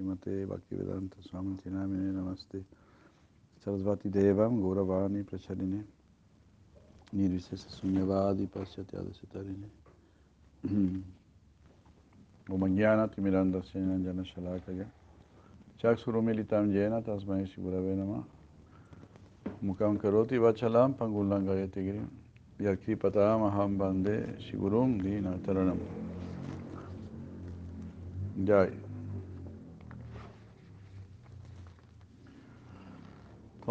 [0.00, 2.58] श्रीमते भक्तिवेदांत स्वामी चिनामिने नमस्ते
[3.64, 5.80] सरस्वती देव गौरवाणी प्रचलिने
[7.20, 9.68] निर्विशेष शून्यवादी पश्यत्यादशितरिणे
[12.54, 14.88] उमज्ञानतिमिरान्धस्य जनशलाकया
[15.82, 18.22] चक्षुरुमिलितां येन तस्मै श्रीगुरवे नमः
[19.68, 22.06] मुखं करोति वचलां पङ्गुल्लङ्घयति गिरिं
[22.66, 25.78] यक्षिपतामहं वंदे श्रीगुरुं दीनतरणं
[28.48, 28.89] जय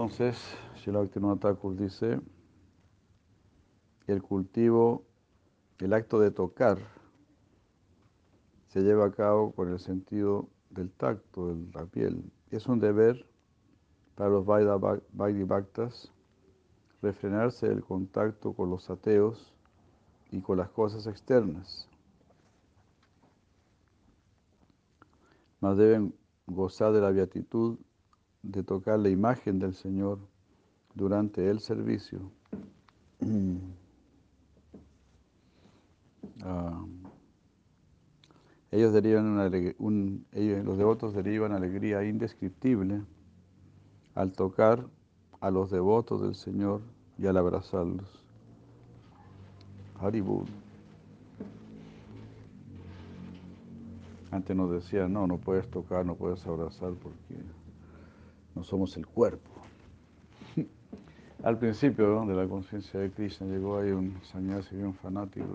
[0.02, 0.38] Entonces,
[0.78, 2.22] Shilaktinot Thakur dice,
[4.08, 5.04] el cultivo,
[5.80, 6.78] el acto de tocar,
[8.70, 12.32] se lleva a cabo con el sentido del tacto, de la piel.
[12.50, 13.28] Es un deber
[14.16, 16.10] para los Vaidhi Bhaktas
[17.02, 19.54] refrenarse del contacto con los ateos
[20.32, 21.90] y con las cosas externas.
[25.60, 26.16] Mas deben
[26.48, 27.78] gozar de la beatitud
[28.44, 30.20] de tocar la imagen del Señor
[30.96, 32.32] durante el servicio.
[36.42, 36.86] Ah,
[38.72, 43.02] ellos derivan un, ellos, los devotos derivan alegría indescriptible
[44.16, 44.88] al tocar
[45.42, 46.82] a los devotos del Señor
[47.18, 48.08] y al abrazarlos.
[50.00, 50.46] Haribur.
[54.32, 57.36] Antes nos decían, no, no puedes tocar, no puedes abrazar porque
[58.60, 59.50] no somos el cuerpo.
[61.44, 65.48] Al principio de la conciencia de Krishna llegó ahí un sannyasi un fanático.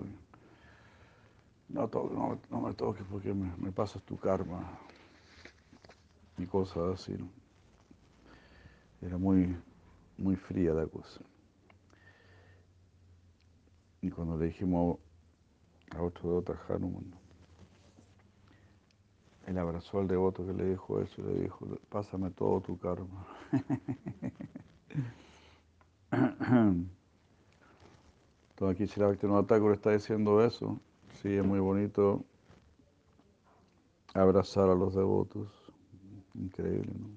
[1.69, 4.79] No, no, no, me toques porque me, pasas tu karma
[6.39, 7.15] y cosas así.
[9.03, 9.55] Era muy,
[10.17, 11.21] muy fría la cosa.
[14.01, 14.97] Y cuando le dijimos
[15.95, 17.13] a otro de otra Hanuman,
[19.47, 23.27] él abrazó al devoto que le dijo eso y le dijo, pásame todo tu karma.
[28.55, 28.85] Todo aquí
[29.23, 30.79] no Thakur está diciendo eso.
[31.21, 32.23] Sí, es muy bonito
[34.13, 35.49] abrazar a los devotos.
[36.33, 37.09] Increíble, ¿no?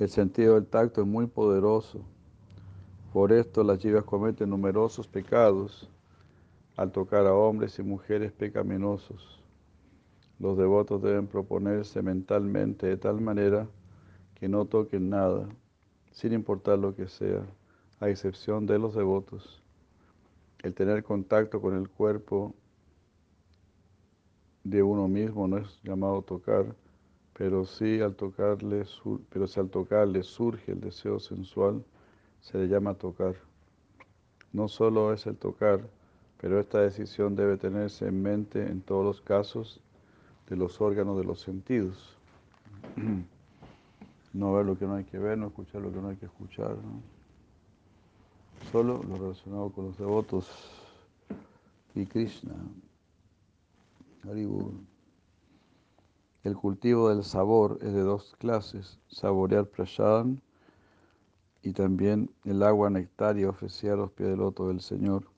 [0.00, 2.04] El sentido del tacto es muy poderoso.
[3.12, 5.86] Por esto las chivas cometen numerosos pecados
[6.76, 9.38] al tocar a hombres y mujeres pecaminosos.
[10.38, 13.68] Los devotos deben proponerse mentalmente de tal manera
[14.34, 15.46] que no toquen nada,
[16.10, 17.44] sin importar lo que sea,
[18.00, 19.62] a excepción de los devotos.
[20.62, 22.54] El tener contacto con el cuerpo
[24.64, 26.74] de uno mismo no es llamado tocar,
[27.34, 28.84] pero sí al tocarle,
[29.28, 31.84] pero si al tocarle surge el deseo sensual,
[32.42, 33.34] se le llama tocar.
[34.52, 35.80] No solo es el tocar,
[36.40, 39.80] pero esta decisión debe tenerse en mente en todos los casos
[40.48, 42.16] de los órganos de los sentidos.
[44.34, 46.24] No ver lo que no hay que ver, no escuchar lo que no hay que
[46.24, 46.74] escuchar.
[48.70, 50.48] Solo lo relacionado con los devotos
[51.94, 52.54] y Krishna.
[56.44, 60.40] El cultivo del sabor es de dos clases, saborear prasadam
[61.62, 65.30] y también el agua nectaria ofrecida a los pies del loto del Señor.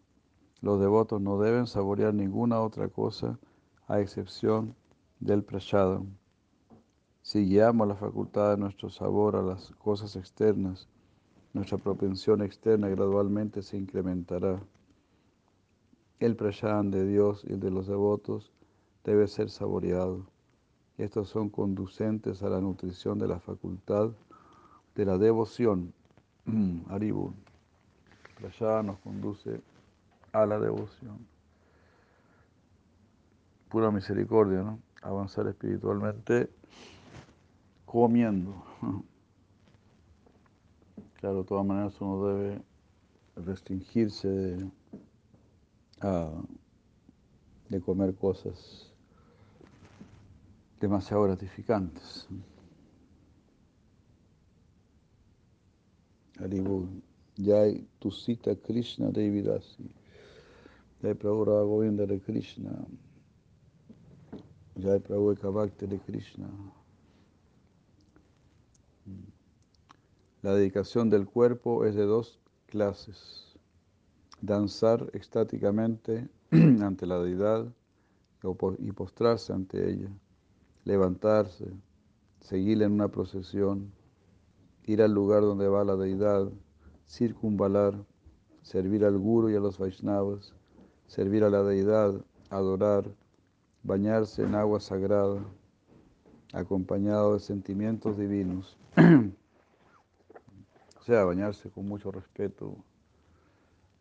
[0.60, 3.38] Los devotos no deben saborear ninguna otra cosa
[3.86, 4.74] a excepción
[5.20, 6.16] del prashadam.
[7.20, 10.88] Si guiamos la facultad de nuestro sabor a las cosas externas,
[11.52, 14.62] nuestra propensión externa gradualmente se incrementará.
[16.20, 18.50] El prashadam de Dios y el de los devotos
[19.04, 20.26] debe ser saboreado.
[20.96, 24.10] Estos son conducentes a la nutrición de la facultad
[24.94, 25.92] de la devoción
[26.88, 27.32] Aribu.
[28.44, 29.60] Allá nos conduce
[30.32, 31.26] a la devoción.
[33.68, 34.78] Pura misericordia, ¿no?
[35.02, 36.50] Avanzar espiritualmente
[37.86, 38.54] comiendo.
[41.20, 42.62] Claro, de todas maneras uno debe
[43.34, 44.70] restringirse de,
[47.70, 48.92] de comer cosas
[50.80, 52.28] demasiado gratificantes.
[56.38, 56.88] Haribol.
[57.36, 59.90] Jai Tusita Krishna Devidasi.
[61.02, 62.86] Jai Prabhu Govinda de Krishna.
[64.76, 66.48] Jai Prabhu Ekavakti de Krishna.
[70.42, 73.56] La dedicación del cuerpo es de dos clases.
[74.40, 77.72] Danzar extáticamente ante la deidad
[78.78, 80.10] y postrarse ante ella.
[80.84, 81.66] Levantarse,
[82.40, 83.90] seguirla en una procesión
[84.86, 86.48] ir al lugar donde va la deidad,
[87.06, 87.94] circunvalar,
[88.62, 90.54] servir al Guru y a los Vaishnavas,
[91.06, 92.14] servir a la deidad,
[92.50, 93.04] adorar,
[93.82, 95.44] bañarse en agua sagrada,
[96.52, 98.76] acompañado de sentimientos divinos.
[101.00, 102.76] o sea, bañarse con mucho respeto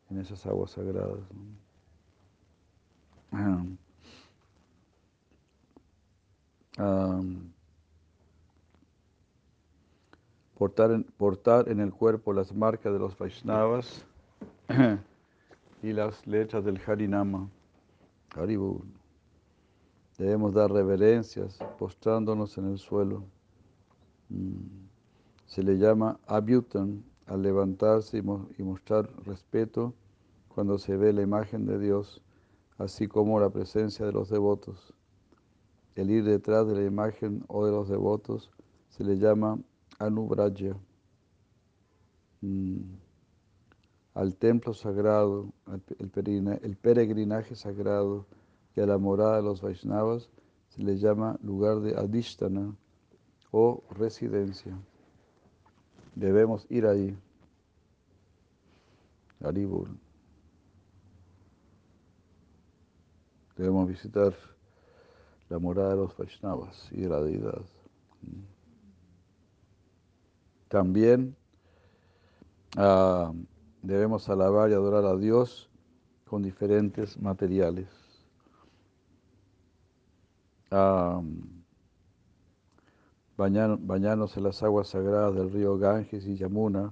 [0.09, 1.19] en esas aguas sagradas.
[10.57, 14.05] Portar, en, portar en el cuerpo las marcas de los Vaishnavas
[15.83, 17.49] y las letras del Harinama.
[18.35, 18.83] Haribul.
[20.17, 23.23] Debemos dar reverencias postrándonos en el suelo.
[24.29, 24.83] Mm.
[25.45, 29.93] Se le llama abyutan al levantarse y, mostrar respeto
[30.47, 32.21] cuando se ve la imagen de Dios,
[32.77, 34.93] así como la presencia de los devotos.
[35.95, 38.51] El ir detrás de la imagen o de los devotos
[38.89, 39.59] se le llama
[39.99, 40.77] anubraja.
[42.41, 42.81] Mm.
[44.13, 45.51] Al templo sagrado,
[45.97, 48.27] el peregrinaje sagrado
[48.75, 50.29] y a la morada de los Vaishnavas
[50.69, 52.75] se le llama lugar de adishtana
[53.51, 54.77] o residencia.
[56.15, 57.17] Debemos ir ahí.
[59.41, 59.89] Haribur.
[63.57, 64.33] Debemos visitar
[65.49, 67.61] la morada de los Vaishnavas y de la deidad.
[70.73, 71.35] También
[72.77, 73.31] ah,
[73.83, 75.69] debemos alabar y adorar a Dios
[76.25, 77.87] con diferentes materiales.
[83.37, 86.91] bañarnos en las aguas sagradas del río Ganges y Yamuna,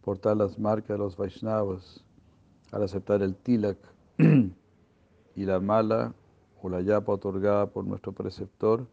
[0.00, 2.02] portar las marcas de los Vaishnavas,
[2.72, 3.76] al aceptar el tilak
[5.36, 6.14] y la mala
[6.62, 8.86] o la yapa otorgada por nuestro preceptor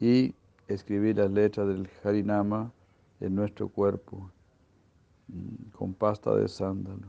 [0.00, 0.34] y
[0.66, 2.72] escribir las letras del Harinama
[3.20, 4.30] en nuestro cuerpo
[5.28, 7.08] mm, con pasta de sándalo.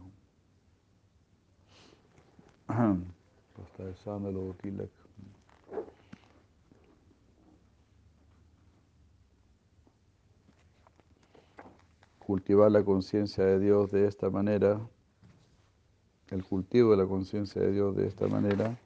[2.67, 4.55] pasta de sándalo o.
[12.19, 14.79] Cultivar la conciencia de Dios de esta manera,
[16.29, 18.77] el cultivo de la conciencia de Dios de esta manera,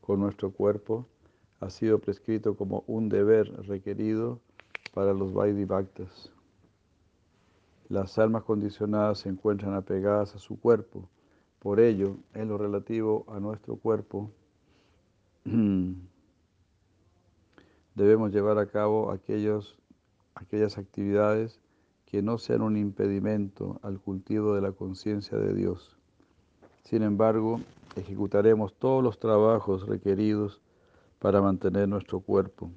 [0.00, 1.06] con nuestro cuerpo,
[1.58, 4.40] ha sido prescrito como un deber requerido
[4.96, 6.32] para los Vaidivaktas.
[7.90, 11.06] Las almas condicionadas se encuentran apegadas a su cuerpo.
[11.58, 14.30] Por ello, en lo relativo a nuestro cuerpo,
[17.94, 19.76] debemos llevar a cabo aquellos,
[20.34, 21.60] aquellas actividades
[22.06, 25.98] que no sean un impedimento al cultivo de la conciencia de Dios.
[26.84, 27.60] Sin embargo,
[27.96, 30.62] ejecutaremos todos los trabajos requeridos
[31.18, 32.70] para mantener nuestro cuerpo.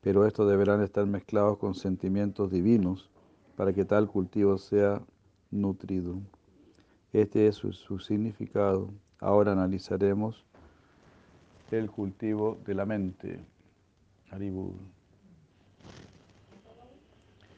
[0.00, 3.10] Pero estos deberán estar mezclados con sentimientos divinos
[3.56, 5.02] para que tal cultivo sea
[5.50, 6.20] nutrido.
[7.12, 8.90] Este es su, significado.
[9.18, 10.44] Ahora analizaremos
[11.70, 13.40] el cultivo de la mente.
[14.30, 14.74] Haribur.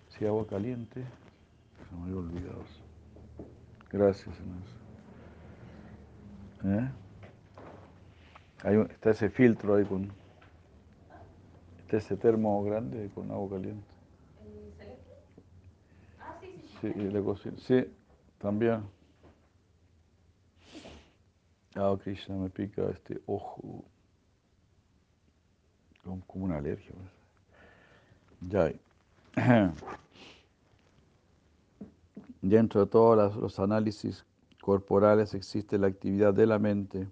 [0.09, 2.62] Si agua caliente, se me olvidado.
[3.91, 4.35] Gracias,
[6.65, 6.91] ¿Eh?
[8.64, 10.12] Está ese filtro ahí con.
[11.81, 13.87] Está ese termo grande con agua caliente.
[16.20, 16.92] Ah, sí, sí.
[16.92, 17.56] Sí, la cocina.
[17.59, 17.87] Sí,
[18.38, 18.83] también.
[21.75, 23.85] Ah, Krishna me pica este ojo.
[26.26, 26.92] Como una alergia.
[28.40, 28.73] Ya.
[32.42, 34.25] Dentro de todos los análisis
[34.61, 37.09] corporales existe la actividad de la mente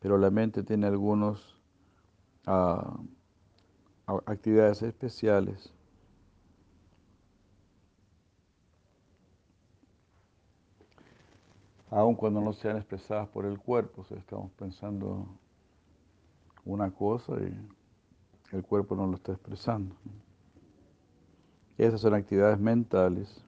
[0.00, 1.40] pero la mente tiene algunas
[2.46, 2.98] ah,
[4.26, 5.72] actividades especiales.
[11.90, 15.26] Aun cuando no sean expresadas por el cuerpo, estamos pensando
[16.64, 19.94] una cosa y el cuerpo no lo está expresando.
[21.78, 23.42] Esas son actividades mentales.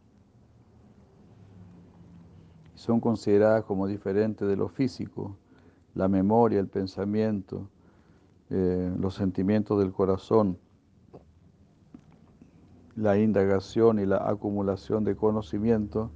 [2.74, 5.36] Son consideradas como diferentes de lo físico
[5.98, 7.68] la memoria, el pensamiento,
[8.50, 10.56] eh, los sentimientos del corazón,
[12.94, 16.12] la indagación y la acumulación de conocimiento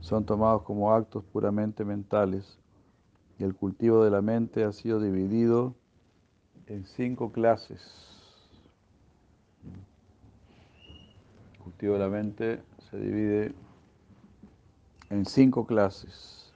[0.00, 2.58] son tomados como actos puramente mentales.
[3.38, 5.74] Y el cultivo de la mente ha sido dividido
[6.66, 7.80] en cinco clases.
[11.54, 13.54] El cultivo de la mente se divide
[15.08, 16.47] en cinco clases.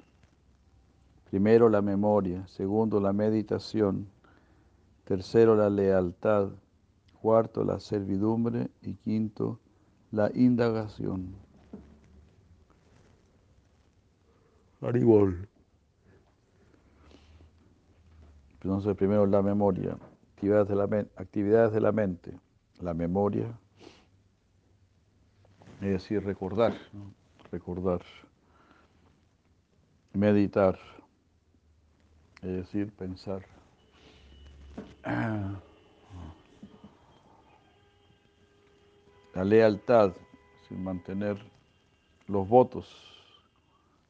[1.32, 4.06] Primero la memoria, segundo la meditación,
[5.04, 6.50] tercero la lealtad,
[7.22, 8.68] cuarto la servidumbre.
[8.82, 9.58] Y quinto
[10.10, 11.34] la indagación.
[14.82, 15.48] Haribol.
[18.52, 19.96] Entonces primero la memoria,
[20.34, 20.84] actividades de la,
[21.16, 22.38] actividades de la mente,
[22.78, 23.58] la memoria,
[25.80, 26.74] es decir, recordar,
[27.50, 28.02] recordar,
[30.12, 30.78] meditar,
[32.42, 33.46] es decir, pensar.
[39.34, 40.12] La lealtad,
[40.68, 41.38] sin mantener
[42.26, 42.86] los votos,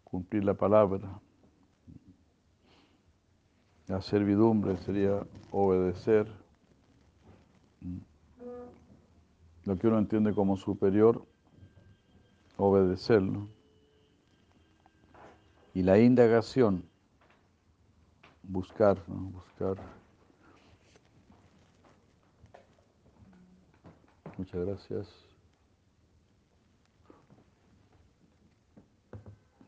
[0.03, 1.21] cumplir la palabra.
[3.87, 6.27] La servidumbre sería obedecer.
[9.65, 11.25] Lo que uno entiende como superior,
[12.57, 13.47] obedecerlo.
[15.73, 16.85] Y la indagación,
[18.42, 19.30] buscar, ¿no?
[19.30, 19.76] buscar.
[24.38, 25.08] Muchas gracias.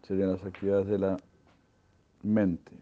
[0.03, 1.17] Serían las actividades de la
[2.23, 2.73] mente.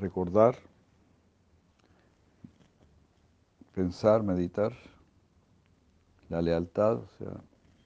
[0.00, 0.56] Recordar,
[3.74, 4.72] pensar, meditar,
[6.28, 7.40] la lealtad, o sea,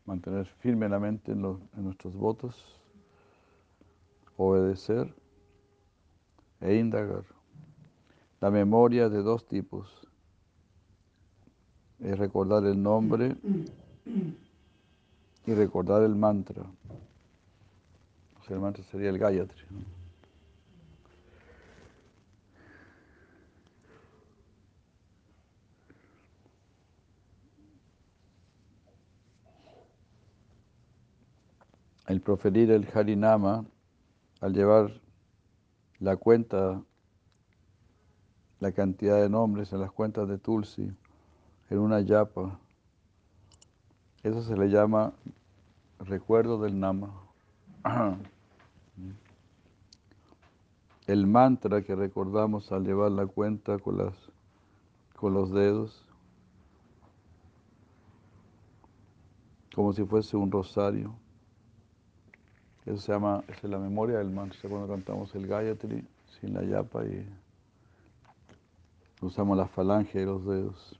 [0.06, 2.79] mantener firme la mente en, los, en nuestros votos,
[4.40, 5.14] obedecer
[6.61, 7.25] e indagar.
[8.40, 10.06] La memoria de dos tipos.
[11.99, 13.37] Es recordar el nombre
[15.47, 16.64] y recordar el mantra.
[18.49, 19.62] El mantra sería el Gayatri.
[32.09, 33.64] El proferir el Harinama,
[34.40, 35.00] al llevar
[35.99, 36.82] la cuenta,
[38.59, 40.90] la cantidad de nombres en las cuentas de Tulsi,
[41.68, 42.59] en una yapa,
[44.23, 45.12] eso se le llama
[45.99, 47.11] recuerdo del Nama.
[51.06, 54.14] El mantra que recordamos al llevar la cuenta con, las,
[55.16, 56.04] con los dedos,
[59.75, 61.14] como si fuese un rosario.
[62.90, 66.04] Eso llama, es la memoria del mantra, cuando cantamos el Gayatri
[66.40, 67.25] sin la yapa y
[69.20, 70.99] usamos la falange de los dedos.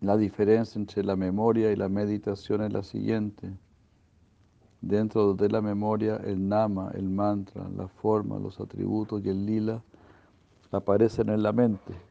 [0.00, 3.52] La diferencia entre la memoria y la meditación es la siguiente.
[4.80, 9.82] Dentro de la memoria, el nama, el mantra, la forma, los atributos y el lila
[10.72, 12.09] aparecen en la mente.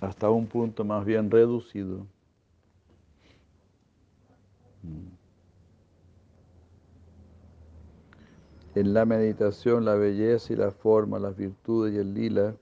[0.00, 2.06] Hasta un punto más bien reducido.
[8.74, 12.54] En la meditación, la belleza y la forma, las virtudes y el lila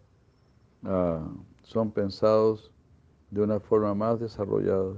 [0.85, 1.29] ah,
[1.63, 2.73] son pensados
[3.31, 4.95] de una forma más desarrollada.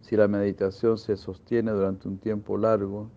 [0.00, 3.08] Si la meditación se sostiene durante un tiempo largo,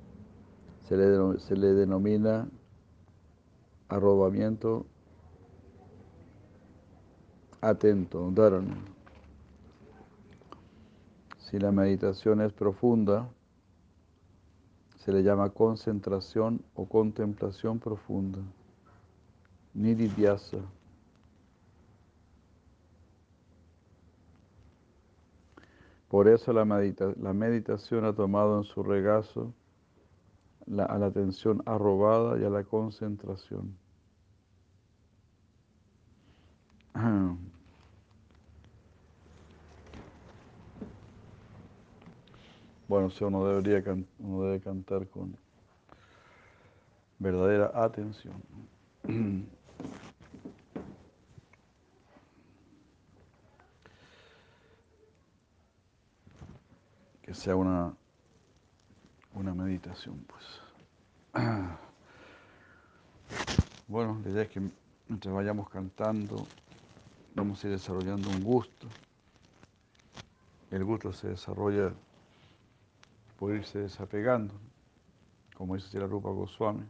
[0.88, 2.48] se le, se le denomina
[3.88, 4.86] arrobamiento
[7.62, 8.78] atento, dharana.
[11.38, 13.30] Si la meditación es profunda,
[14.98, 18.40] se le llama concentración o contemplación profunda,
[19.74, 20.58] nididhyasa.
[26.08, 29.54] Por eso la, la, meditación ha tomado en su regazo
[30.68, 33.78] a la atención arrobada y a la concentración.
[42.92, 43.82] Bueno, si uno, debería
[44.20, 45.34] uno debe cantar con
[47.20, 48.36] verdadera atención.
[57.22, 57.96] Que sea una,
[59.36, 60.44] una meditación, pues.
[63.88, 64.62] Bueno, la idea es que
[65.08, 66.46] mientras vayamos cantando,
[67.36, 68.88] vamos a ir desarrollando un gusto.
[70.72, 71.94] El gusto se desarrolla
[73.42, 74.54] por irse desapegando,
[75.58, 76.86] como dice la Rupa Goswami.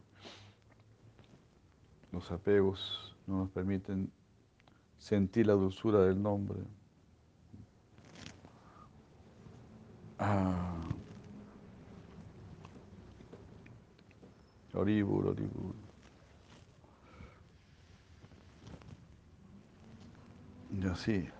[2.10, 4.12] Los apegos no nos permiten
[4.98, 6.60] sentir la dulzura del nombre.
[10.18, 10.78] Ah.
[14.74, 15.74] Oribur, oribur.
[20.70, 21.30] Y así.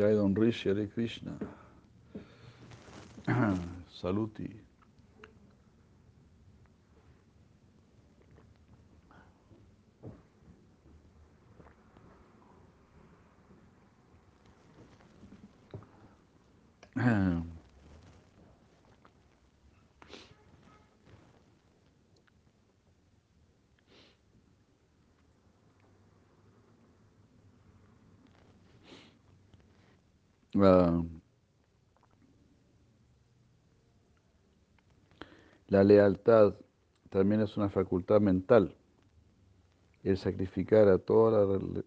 [0.00, 1.32] Jai Don Rishi Hare Krishna.
[3.92, 4.50] Saluti.
[30.56, 31.02] Ah,
[35.70, 36.54] la lealtad
[37.08, 38.76] también es una facultad mental.
[40.02, 41.84] El sacrificar a toda la...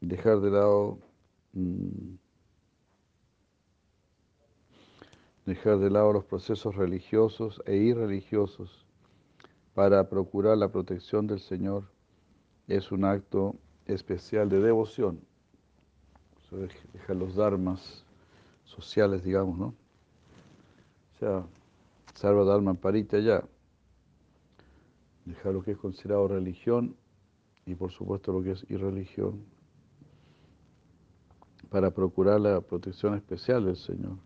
[0.00, 0.98] dejar de lado...
[1.52, 2.14] mm,
[5.44, 8.86] dejar de lado los procesos religiosos e irreligiosos
[9.74, 11.84] para procurar la protección del Señor
[12.66, 15.20] es un acto especial de devoción.
[16.92, 18.04] Dejar los dharmas
[18.64, 19.74] sociales, digamos, ¿no?
[21.14, 21.46] O sea,
[22.20, 23.42] salva dharma parita ya.
[25.24, 26.94] Dejar lo que es considerado religión
[27.64, 29.42] y por supuesto lo que es irreligión
[31.70, 34.18] para procurar la protección especial del Señor.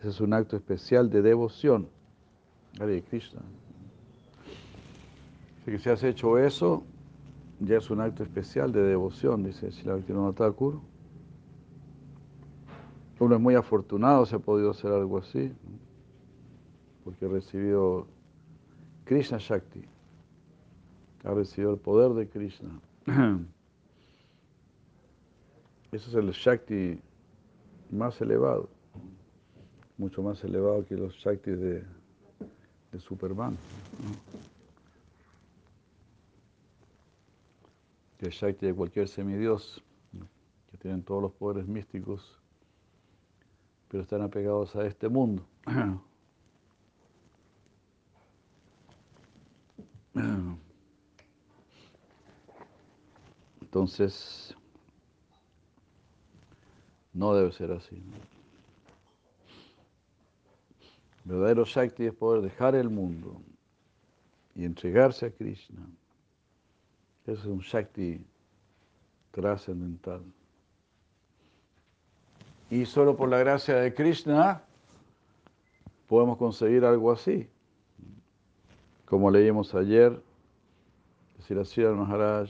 [0.00, 1.88] Ese es un acto especial de devoción.
[2.78, 3.40] Hare Krishna.
[5.60, 6.84] Así que si has hecho eso,
[7.60, 10.80] ya es un acto especial de devoción, dice Srila Bhaktivinoda Thakur.
[13.18, 15.52] Uno es muy afortunado si ha podido hacer algo así,
[17.04, 18.06] porque ha recibido
[19.04, 19.84] Krishna Shakti,
[21.24, 22.80] ha recibido el poder de Krishna.
[25.92, 27.00] Ese es el Shakti
[27.90, 28.68] más elevado,
[29.98, 31.84] mucho más elevado que los Shaktis de,
[32.92, 33.58] de Superman.
[38.18, 39.82] Que el Shakti de cualquier semidios,
[40.70, 42.40] que tienen todos los poderes místicos,
[43.88, 45.44] pero están apegados a este mundo.
[53.60, 54.54] Entonces,
[57.12, 57.96] no debe ser así.
[57.96, 58.32] ¿no?
[61.24, 63.40] Verdadero Shakti es poder dejar el mundo
[64.54, 65.86] y entregarse a Krishna.
[67.26, 68.24] Eso es un Shakti
[69.30, 70.22] trascendental.
[72.70, 74.62] Y solo por la gracia de Krishna
[76.08, 77.48] podemos conseguir algo así.
[79.12, 80.22] Como leímos ayer,
[81.38, 82.48] Sri Maharaj,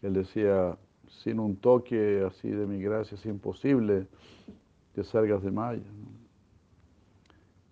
[0.00, 4.06] él decía, sin un toque así de mi gracia es imposible
[4.94, 5.82] que salgas de Maya.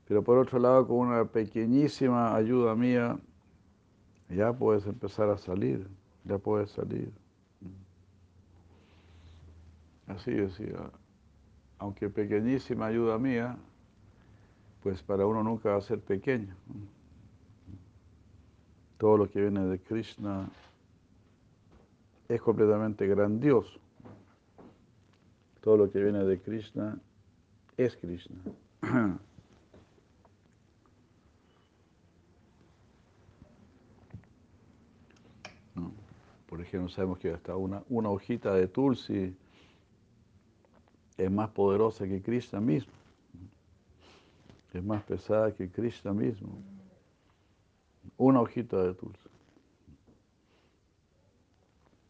[0.07, 3.19] Pero por otro lado, con una pequeñísima ayuda mía,
[4.29, 5.89] ya puedes empezar a salir,
[6.25, 7.11] ya puedes salir.
[10.07, 10.91] Así decía,
[11.79, 13.57] aunque pequeñísima ayuda mía,
[14.83, 16.55] pues para uno nunca va a ser pequeño.
[18.99, 20.49] Todo lo que viene de Krishna
[22.29, 23.79] es completamente grandioso.
[25.61, 26.99] Todo lo que viene de Krishna
[27.77, 28.37] es Krishna.
[35.75, 35.93] ¿no?
[36.49, 39.37] Por ejemplo, sabemos que hasta una, una hojita de tulsi
[41.17, 42.98] es más poderosa que Krishna mismo.
[44.73, 46.63] Es más pesada que Krishna mismo.
[48.17, 49.29] Una hojita de tulsi.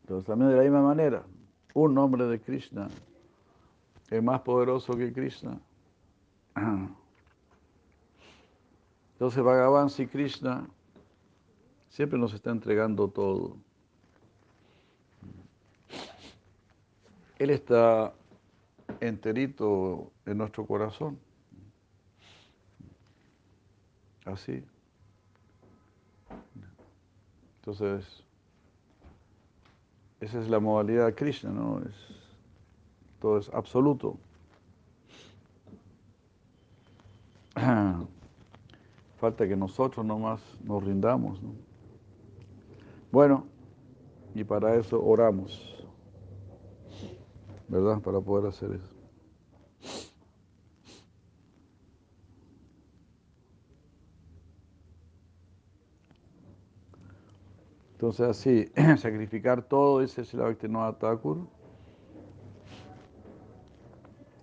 [0.02, 1.22] Entonces también de la misma manera,
[1.74, 2.88] un nombre de Krishna
[4.10, 5.60] es más poderoso que Krishna.
[9.12, 10.66] Entonces Bhagavan y Krishna
[11.90, 13.56] siempre nos está entregando todo.
[17.38, 18.14] Él está
[19.00, 21.18] enterito en nuestro corazón.
[24.32, 24.62] Así.
[27.60, 28.24] Entonces,
[30.20, 31.80] esa es la modalidad de Krishna, ¿no?
[31.80, 31.94] Es,
[33.20, 34.18] todo es absoluto.
[39.18, 41.54] Falta que nosotros nomás nos rindamos, ¿no?
[43.10, 43.46] Bueno,
[44.34, 45.86] y para eso oramos,
[47.66, 47.98] ¿verdad?
[48.00, 48.97] Para poder hacer eso.
[57.98, 61.38] Entonces así, sacrificar todo, dice Srila Bhaktivinoda Thakur,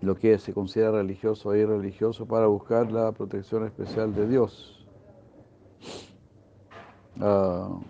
[0.02, 4.86] lo que se considera religioso e irreligioso para buscar la protección especial de Dios.
[7.18, 7.80] Ah,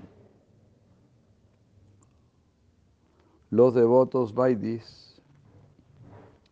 [3.50, 5.20] los devotos Vaidis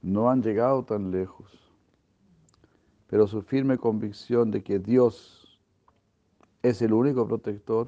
[0.03, 1.73] no han llegado tan lejos,
[3.07, 5.61] pero su firme convicción de que Dios
[6.65, 7.87] es el único protector,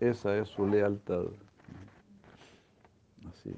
[0.00, 1.24] esa es su lealtad.
[3.28, 3.54] Así.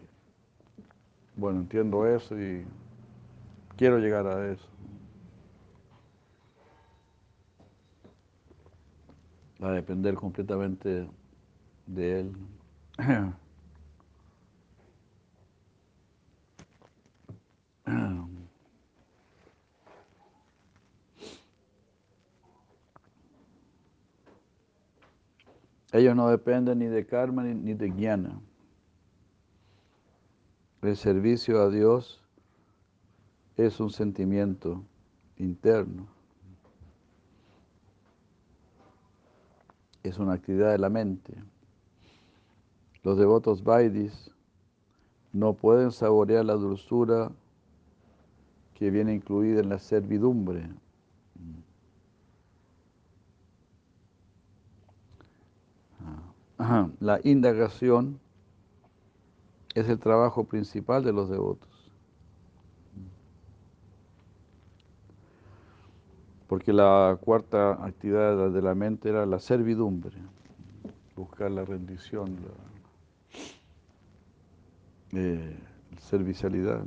[1.37, 2.65] Bueno, entiendo eso y
[3.77, 4.69] quiero llegar a eso.
[9.61, 11.09] A depender completamente
[11.87, 12.33] de Él.
[25.93, 28.41] Ellos no dependen ni de karma ni de jnana.
[30.83, 32.23] El servicio a Dios
[33.57, 34.85] es un sentimiento
[35.37, 36.07] interno.
[40.03, 41.35] Es una actividad de la mente.
[43.03, 44.31] Los devotos Vaidis
[45.33, 47.33] no pueden saborear la dulzura
[48.75, 50.69] que viene incluida en la servidumbre.
[56.59, 58.19] La indagación
[59.75, 61.69] es el trabajo principal de los devotos.
[66.49, 70.17] Porque la cuarta actividad de la mente era la servidumbre,
[71.15, 72.37] buscar la rendición,
[75.13, 75.57] la eh,
[76.01, 76.85] servicialidad.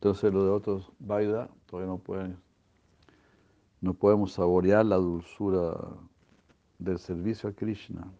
[0.00, 2.38] Entonces los de otros Vaida todavía no pueden,
[3.82, 5.76] no podemos saborear la dulzura
[6.78, 8.10] del servicio a Krishna.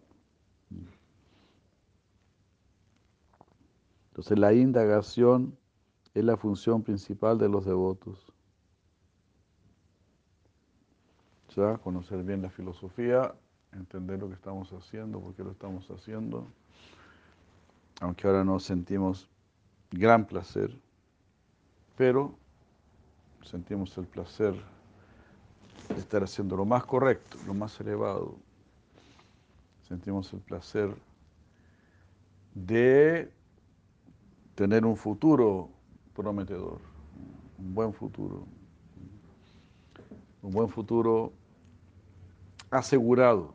[4.09, 5.57] Entonces la indagación
[6.13, 8.31] es la función principal de los devotos.
[11.55, 13.33] Ya, conocer bien la filosofía,
[13.71, 16.45] entender lo que estamos haciendo, por qué lo estamos haciendo,
[18.01, 19.27] aunque ahora no sentimos
[19.89, 20.79] gran placer
[22.01, 22.33] pero
[23.43, 24.55] sentimos el placer
[25.87, 28.37] de estar haciendo lo más correcto, lo más elevado.
[29.87, 30.95] Sentimos el placer
[32.55, 33.31] de
[34.55, 35.69] tener un futuro
[36.15, 36.79] prometedor,
[37.59, 38.47] un buen futuro,
[40.41, 41.31] un buen futuro
[42.71, 43.53] asegurado.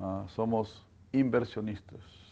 [0.00, 2.23] Ah, somos inversionistas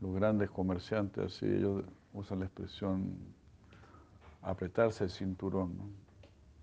[0.00, 3.16] los grandes comerciantes, así ellos usan la expresión
[4.42, 5.76] apretarse el cinturón.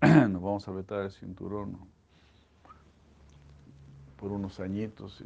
[0.00, 1.78] Nos vamos a apretar el cinturón
[4.16, 5.22] por unos añitos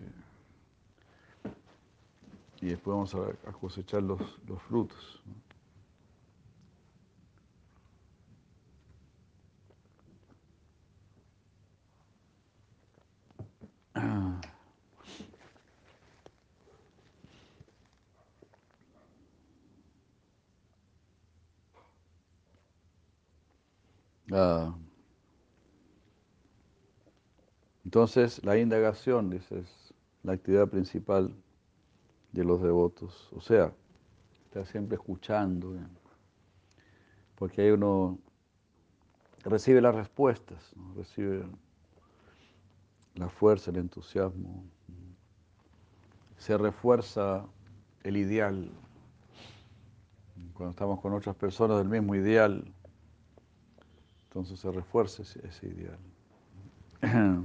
[2.60, 5.22] y, después vamos a, cosechar los, los frutos.
[24.32, 24.74] Ah.
[27.84, 31.34] entonces, la indagación, dice, es la actividad principal
[32.32, 33.28] de los devotos.
[33.32, 33.72] O sea,
[34.44, 35.74] estar siempre escuchando,
[37.36, 38.18] porque ahí uno
[39.44, 41.44] recibe las respuestas, recibe
[43.14, 44.64] la fuerza, el entusiasmo,
[46.36, 47.46] se refuerza
[48.02, 48.70] el ideal.
[50.54, 52.72] Cuando estamos con otras personas del mismo ideal,
[54.30, 55.98] entonces se refuerza ese, ideal.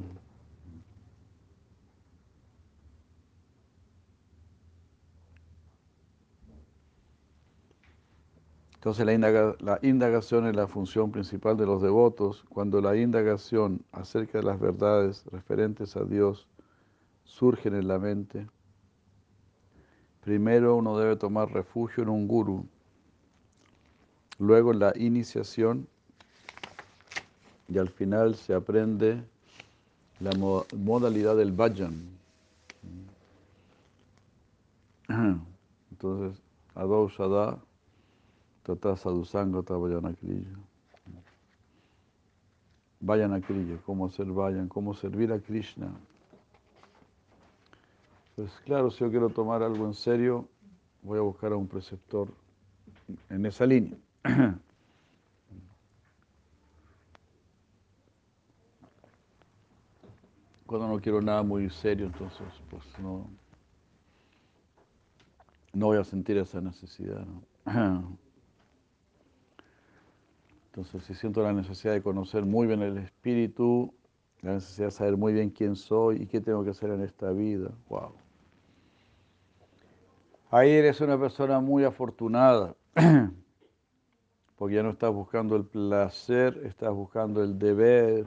[8.76, 12.46] Entonces la, indagación es la función principal de los devotos.
[12.50, 16.48] Cuando la indagación acerca de las verdades referentes a Dios
[17.24, 18.48] surgen en la mente,
[20.22, 22.68] primero uno debe tomar refugio en un guru.
[24.38, 25.88] Luego en la iniciación
[27.68, 29.24] y al final se aprende
[30.20, 30.32] la
[30.76, 31.94] modalidad del bhajan.
[35.92, 36.42] Entonces,
[36.76, 37.60] Adau Shada,
[38.64, 40.48] Tata Sadhusanga, Vayanakriya.
[43.00, 45.92] Vayanakriya, cómo hacer vayan, cómo servir a Krishna.
[48.36, 50.48] Pues claro, si yo quiero tomar algo en serio,
[51.02, 52.28] voy a buscar a un preceptor
[53.30, 53.98] en esa línea.
[60.76, 63.30] Cuando no quiero nada muy serio, entonces pues no,
[65.72, 67.26] no voy a sentir esa necesidad.
[70.66, 73.94] Entonces, si siento la necesidad de conocer muy bien el espíritu,
[74.42, 77.32] la necesidad de saber muy bien quién soy y qué tengo que hacer en esta
[77.32, 78.12] vida, wow.
[80.52, 82.76] Ahí eres una persona muy afortunada,
[84.58, 88.26] porque ya no estás buscando el placer, estás buscando el deber.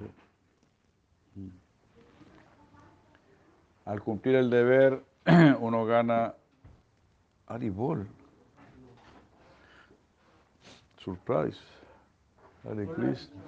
[3.89, 5.03] Al cumplir el deber,
[5.61, 6.35] uno gana
[7.47, 8.07] Aribol.
[10.99, 11.59] Surprise.
[12.65, 13.41] Hare Krishna.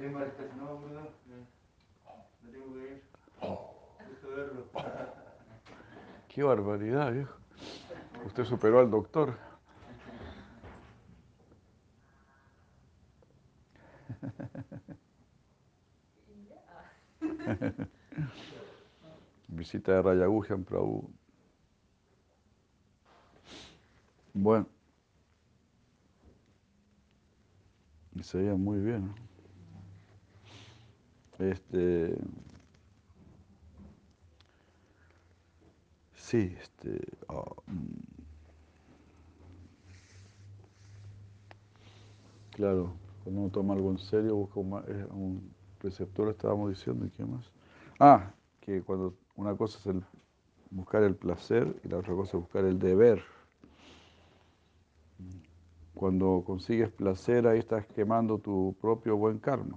[6.28, 7.36] Qué barbaridad, viejo.
[8.26, 9.36] Usted superó al doctor.
[19.60, 21.10] Visita de Rayagujan Prabhu.
[24.32, 24.66] Bueno.
[28.14, 29.12] Y se veía muy bien.
[31.38, 32.16] Este.
[36.14, 36.98] Sí, este.
[37.28, 38.22] ah, mm.
[42.52, 42.94] claro,
[43.24, 47.26] cuando uno toma algo en serio, busca un, eh, un preceptor, estábamos diciendo, ¿y qué
[47.26, 47.44] más?
[47.98, 49.96] Ah, que cuando una cosa es
[50.70, 53.22] buscar el placer y la otra cosa es buscar el deber.
[55.94, 59.76] Cuando consigues placer, ahí estás quemando tu propio buen karma.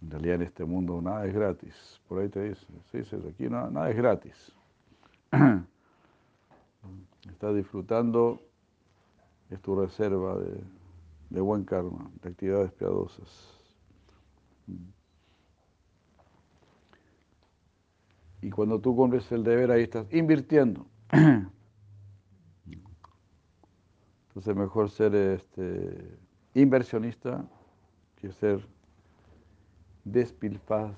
[0.00, 2.00] En realidad en este mundo nada es gratis.
[2.06, 4.52] Por ahí te dice, sí, sí, aquí nada, es gratis.
[7.30, 8.40] Estás disfrutando,
[9.50, 10.36] es tu reserva
[11.30, 13.58] de buen karma, de actividades piadosas.
[18.40, 20.86] Y cuando tú cumples el deber, ahí estás invirtiendo.
[24.28, 26.18] Entonces mejor ser este,
[26.54, 27.44] inversionista
[28.16, 28.64] que ser
[30.04, 30.94] despilfa,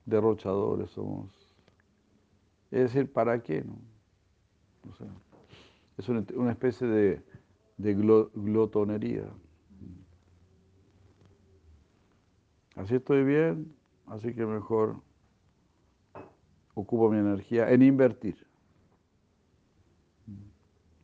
[0.07, 1.31] derrochadores, somos...
[2.73, 3.63] Es decir, ¿para qué?
[3.63, 3.79] No?
[4.91, 5.07] O sea,
[5.99, 7.23] es una, una especie de,
[7.79, 9.25] de glo- glotonería.
[12.77, 13.75] Así estoy bien,
[14.13, 14.97] así que mejor
[16.75, 18.37] ocupo mi energía en invertir.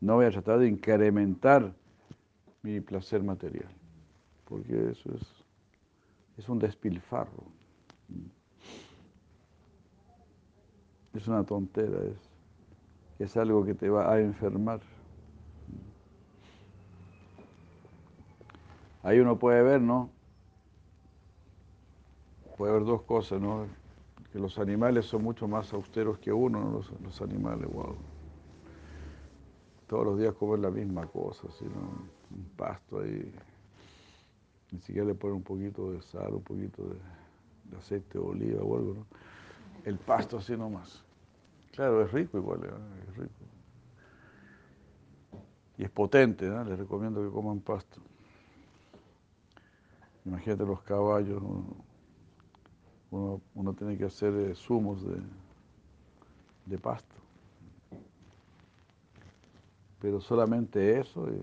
[0.01, 1.75] No voy a tratar de incrementar
[2.63, 3.71] mi placer material,
[4.45, 5.23] porque eso es,
[6.37, 7.45] es un despilfarro.
[11.15, 12.19] Es una tontera, es,
[13.19, 14.81] es algo que te va a enfermar.
[19.03, 20.11] Ahí uno puede ver, ¿no?
[22.59, 23.67] Puede haber dos cosas, ¿no?
[24.33, 26.71] Que los animales son mucho más austeros que uno, ¿no?
[26.73, 27.97] los, los animales, wow.
[29.87, 32.37] Todos los días comen la misma cosa, así, ¿no?
[32.37, 33.33] Un pasto ahí.
[34.73, 36.97] Ni siquiera le ponen un poquito de sal, un poquito de,
[37.71, 39.07] de aceite de oliva o algo, ¿no?
[39.85, 41.03] El pasto así nomás.
[41.71, 42.71] Claro, es rico igual, ¿eh?
[43.09, 43.35] es rico.
[45.79, 46.65] Y es potente, ¿no?
[46.65, 48.01] Les recomiendo que coman pasto.
[50.25, 51.88] Imagínate los caballos, ¿no?
[53.11, 55.21] Uno, uno tiene que hacer eh, zumos de,
[56.67, 57.15] de pasto.
[60.01, 61.43] Pero solamente eso eh,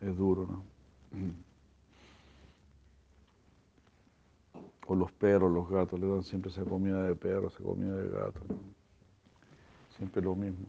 [0.00, 0.62] es duro, ¿no?
[4.88, 8.08] O los perros, los gatos, le dan siempre esa comida de perro, esa comida de
[8.08, 8.40] gato.
[9.96, 10.66] Siempre lo mismo.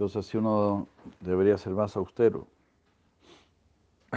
[0.00, 0.88] Entonces, si uno
[1.20, 2.46] debería ser más austero,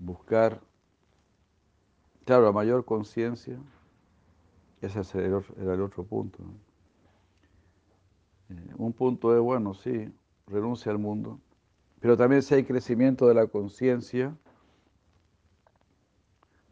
[0.00, 0.60] buscar,
[2.24, 3.56] claro, la mayor conciencia,
[4.80, 6.42] ese era el otro punto.
[8.48, 10.12] Eh, un punto es, bueno, sí,
[10.48, 11.38] renuncia al mundo,
[12.00, 14.36] pero también si hay crecimiento de la conciencia,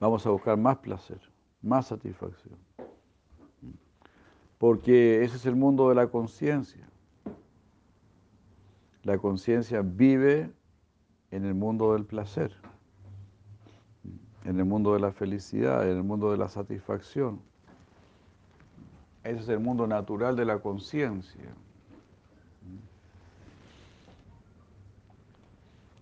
[0.00, 1.20] vamos a buscar más placer,
[1.62, 2.58] más satisfacción.
[4.58, 6.88] Porque ese es el mundo de la conciencia.
[9.04, 10.50] La conciencia vive
[11.30, 12.52] en el mundo del placer,
[14.44, 17.40] en el mundo de la felicidad, en el mundo de la satisfacción.
[19.22, 21.54] Ese es el mundo natural de la conciencia.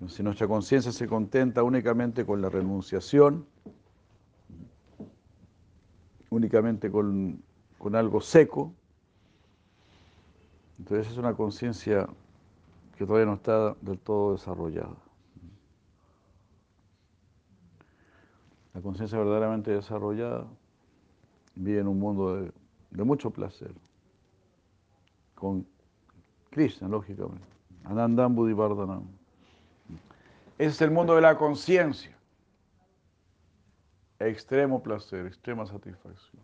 [0.09, 3.47] Si nuestra conciencia se contenta únicamente con la renunciación,
[6.31, 7.43] únicamente con,
[7.79, 8.73] con algo seco,
[10.79, 12.09] entonces es una conciencia
[12.97, 14.97] que todavía no está del todo desarrollada.
[18.75, 20.47] La conciencia verdaderamente desarrollada
[21.55, 22.37] vive en un mundo
[22.91, 23.73] de, mucho placer,
[25.35, 25.67] con
[26.51, 27.47] Krishna, lógicamente.
[27.85, 29.05] Anandam Buddhivardhanam.
[30.59, 32.17] Ese es el mundo de la conciencia.
[34.19, 36.43] Extremo placer, extrema satisfacción.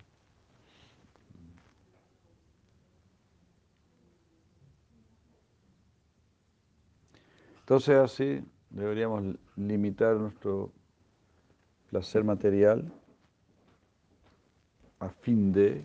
[7.62, 10.72] Entonces así deberíamos limitar nuestro
[11.90, 12.92] placer material
[14.98, 15.84] a fin de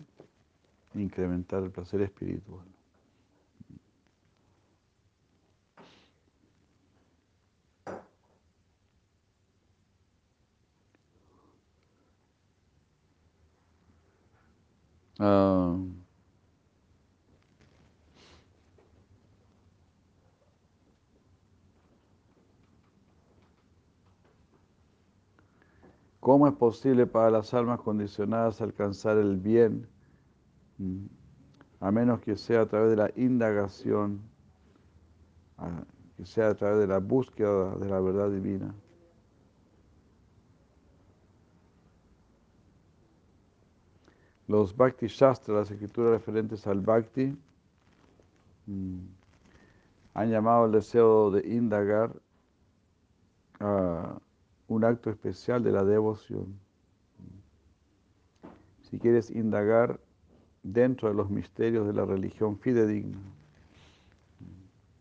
[0.94, 2.66] incrementar el placer espiritual.
[15.20, 15.76] Ah.
[26.28, 29.88] ¿Cómo es posible para las almas condicionadas alcanzar el bien,
[30.76, 31.06] mm,
[31.80, 34.20] a menos que sea a través de la indagación,
[36.18, 38.74] que sea a través de la búsqueda de la verdad divina?
[44.48, 47.34] Los Bhakti Shastra, las escrituras referentes al Bhakti,
[48.66, 48.98] mm,
[50.12, 52.12] han llamado el deseo de indagar
[53.60, 54.18] a
[54.68, 56.58] un acto especial de la devoción.
[58.82, 60.00] Si quieres indagar
[60.62, 63.18] dentro de los misterios de la religión fidedigna,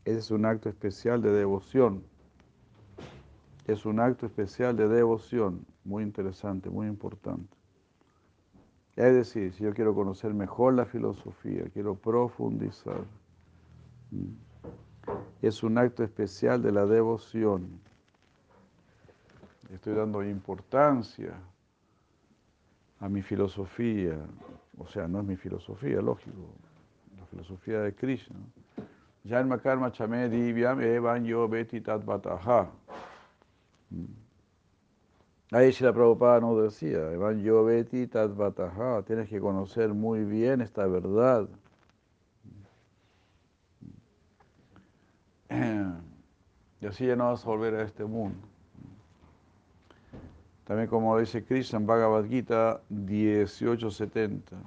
[0.05, 2.03] ese es un acto especial de devoción.
[3.65, 7.57] Es un acto especial de devoción, muy interesante, muy importante.
[8.95, 13.03] Es decir, si yo quiero conocer mejor la filosofía, quiero profundizar,
[15.41, 17.81] es un acto especial de la devoción.
[19.73, 21.33] Estoy dando importancia
[22.99, 24.17] a mi filosofía,
[24.77, 26.53] o sea, no es mi filosofía, lógico,
[27.17, 28.37] la filosofía de Krishna.
[29.27, 32.01] Janma karma chame divyam evan yo beti tat
[35.51, 41.47] Ahí la Prabhupada nos decía, Evan Yoveti Tatvataha, tienes que conocer muy bien esta verdad.
[46.79, 48.37] Y así ya no vas a volver a este mundo.
[50.67, 54.57] También como dice Krishna en Bhagavad Gita 1870,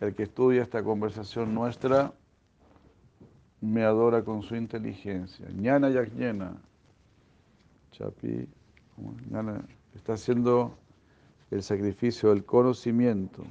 [0.00, 2.14] el que estudia esta conversación nuestra
[3.60, 5.46] me adora con su inteligencia.
[5.50, 6.56] Ñana Yajñena,
[7.92, 8.48] Chapi
[9.94, 10.74] está haciendo
[11.50, 13.44] el sacrificio del conocimiento.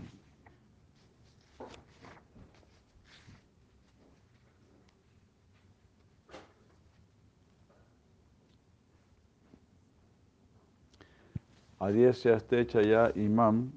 [11.85, 13.71] Adiesya estecha ya imam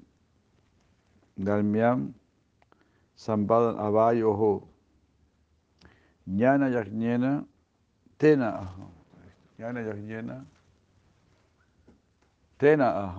[1.37, 2.13] dalmiam
[3.15, 4.67] sambadan avayoho
[6.27, 7.45] ñana yajñena
[8.17, 8.49] tena
[9.59, 10.45] ñana yajñena
[12.59, 13.15] Tena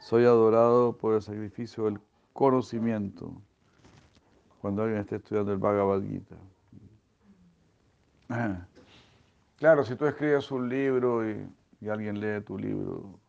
[0.00, 2.00] Soy adorado por el sacrificio del
[2.32, 3.30] conocimiento.
[4.60, 6.36] Cuando alguien esté estudiando el Bhagavad Gita.
[9.58, 11.44] Claro, si tú escribes un libro y,
[11.86, 13.20] alguien lee tu libro,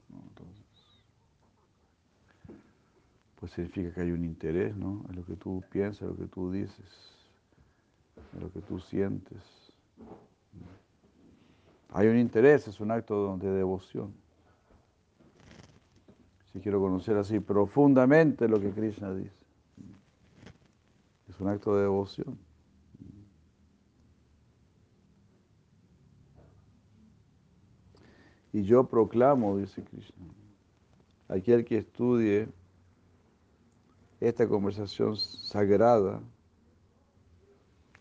[3.39, 5.05] pues significa que hay un interés, ¿no?
[5.09, 7.13] En lo que tú piensas, en lo que tú dices,
[8.33, 9.41] en lo que tú sientes.
[11.91, 14.13] Hay un interés, es un acto de devoción.
[16.51, 19.45] Si quiero conocer así profundamente lo que Krishna dice,
[21.27, 22.48] es un acto de devoción.
[28.51, 30.25] Y yo proclamo, dice Krishna,
[31.27, 32.49] aquel que estudie
[34.19, 36.19] esta conversación sagrada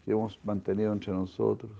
[0.04, 1.70] que hemos mantenido entre nosotros,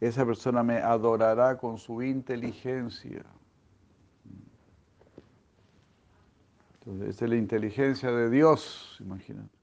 [0.00, 3.24] esa persona me adorará con su inteligencia.
[6.74, 9.60] Entonces, esta es la inteligencia de Dios, imagínate.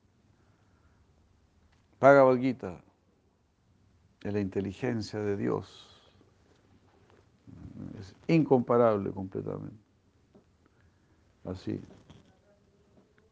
[1.99, 2.79] Bhagavad Gita
[4.21, 5.96] es la inteligencia de Dios.
[7.99, 9.77] Es incomparable completamente.
[11.45, 11.79] Así,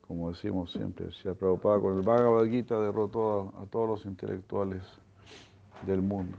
[0.08, 4.84] como decimos siempre, si Prabhupada con el Bhagavad Gita derrotó a, a todos los intelectuales
[5.86, 6.38] del mundo.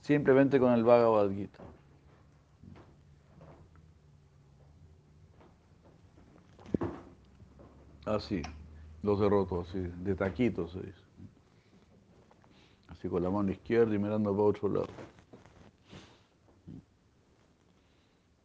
[0.00, 1.58] Simplemente con el Bhagavad Gita.
[8.04, 8.40] Así,
[9.02, 11.05] los derrotó, así, de taquitos se dice.
[13.08, 14.88] Con la mano izquierda y mirando para otro lado.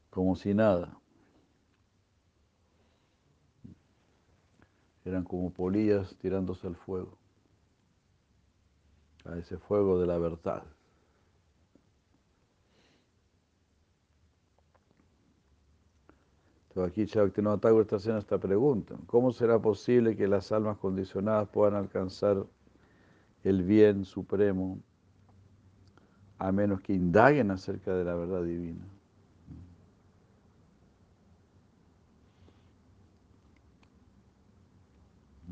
[0.09, 0.97] Como si nada.
[5.03, 7.17] Eran como polillas tirándose al fuego.
[9.25, 10.63] A ese fuego de la verdad.
[16.69, 18.95] Entonces aquí Chaktino Thakur está haciendo esta pregunta.
[19.07, 22.45] ¿Cómo será posible que las almas condicionadas puedan alcanzar
[23.43, 24.79] el bien supremo
[26.37, 28.85] a menos que indaguen acerca de la verdad divina?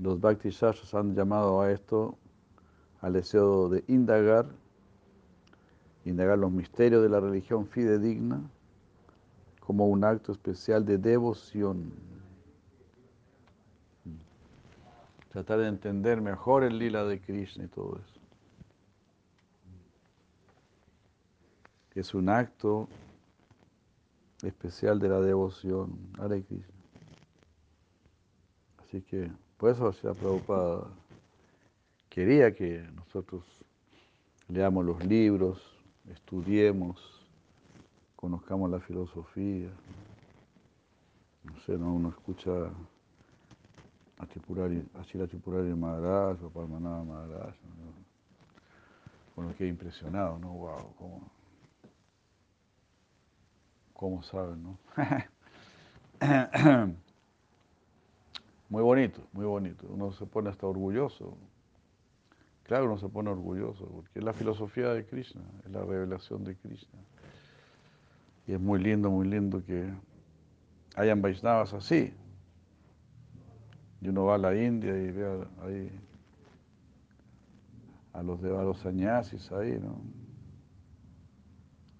[0.02, 0.50] Los Bhakti
[0.94, 2.18] han llamado a esto
[3.02, 4.46] al deseo de indagar,
[6.06, 8.42] indagar los misterios de la religión fidedigna
[9.60, 11.92] como un acto especial de devoción.
[15.30, 18.20] Tratar de entender mejor el lila de Krishna y todo eso.
[22.00, 22.88] Es un acto
[24.42, 26.00] especial de la devoción.
[26.18, 26.74] Hare Krishna.
[28.78, 30.88] Así que, por eso la Prabhupada
[32.10, 33.44] quería que nosotros
[34.48, 35.62] leamos los libros,
[36.10, 37.28] estudiemos,
[38.16, 39.70] conozcamos la filosofía.
[41.44, 41.94] No sé, ¿no?
[41.94, 42.72] uno escucha
[44.20, 47.56] a Tripurari, así la Tripurari Maharaj o Parmanava Maharaj.
[47.64, 47.94] ¿no?
[49.36, 50.50] Bueno, quedé impresionado, ¿no?
[50.50, 51.32] Wow, cómo,
[53.94, 54.78] cómo saben, ¿no?
[58.70, 59.88] muy bonito, muy bonito.
[59.90, 61.38] Uno se pone hasta orgulloso.
[62.64, 66.58] Claro, uno se pone orgulloso, porque es la filosofía de Krishna, es la revelación de
[66.58, 67.00] Krishna.
[68.46, 69.90] Y es muy lindo, muy lindo que
[70.96, 72.14] hayan Vaisnavas así.
[74.02, 75.92] Y uno va a la India y ve ahí
[78.14, 80.02] a los de los sannyasis ahí, ¿no?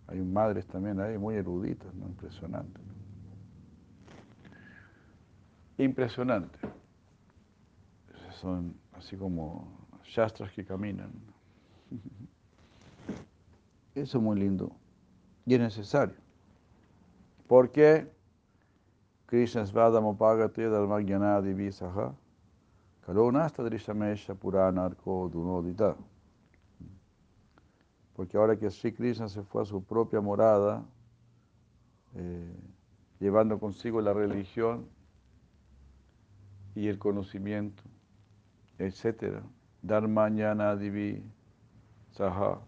[0.08, 2.08] Hay madres también ahí muy eruditas, ¿no?
[2.08, 2.80] Impresionante.
[5.78, 5.84] ¿no?
[5.84, 6.60] Impresionante.
[8.42, 11.12] Son así como shastras que caminan.
[13.96, 14.72] Eso es muy lindo
[15.46, 16.16] y es necesario.
[17.48, 18.12] Porque
[19.30, 22.14] Dharmagyanadi Visaha
[23.06, 25.96] Kalonasta Drishamesha Puranarko Dunodita.
[28.16, 30.84] Porque ahora que Sri Krishna se fue a su propia morada,
[32.16, 32.54] eh,
[33.20, 34.88] llevando consigo la religión
[36.76, 37.84] y el conocimiento,
[38.78, 39.42] etc.
[39.82, 41.24] Dharmanyana Divi
[42.12, 42.60] Saha.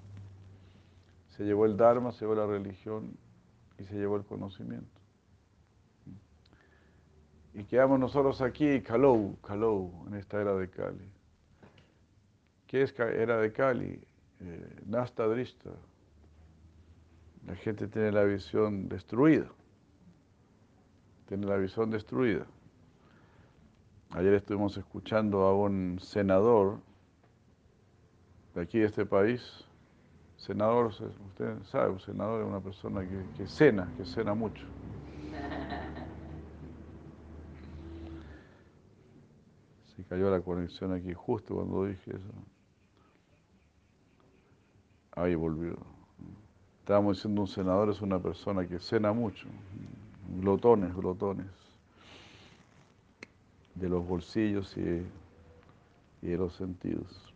[1.29, 3.17] Se llevó el Dharma, se llevó la religión
[3.77, 5.00] y se llevó el conocimiento.
[7.53, 11.09] Y quedamos nosotros aquí, Kalou, Kalou, en esta era de Kali.
[12.65, 14.01] ¿Qué es era de Kali?
[14.39, 15.71] Eh, Nasta Drista.
[17.45, 19.47] La gente tiene la visión destruida.
[21.27, 22.45] Tiene la visión destruida.
[24.11, 26.79] Ayer estuvimos escuchando a un senador
[28.55, 29.65] de aquí de este país,
[30.37, 34.65] Senador, usted sabe, un senador es una persona que cena, que cena mucho.
[40.01, 42.33] Se cayó la conexión aquí justo cuando dije eso.
[45.11, 45.77] Ahí volvió.
[46.79, 49.47] Estábamos diciendo un senador es una persona que cena mucho.
[50.39, 51.47] Glotones, glotones.
[53.75, 55.05] De los bolsillos y,
[56.21, 57.33] y de los sentidos.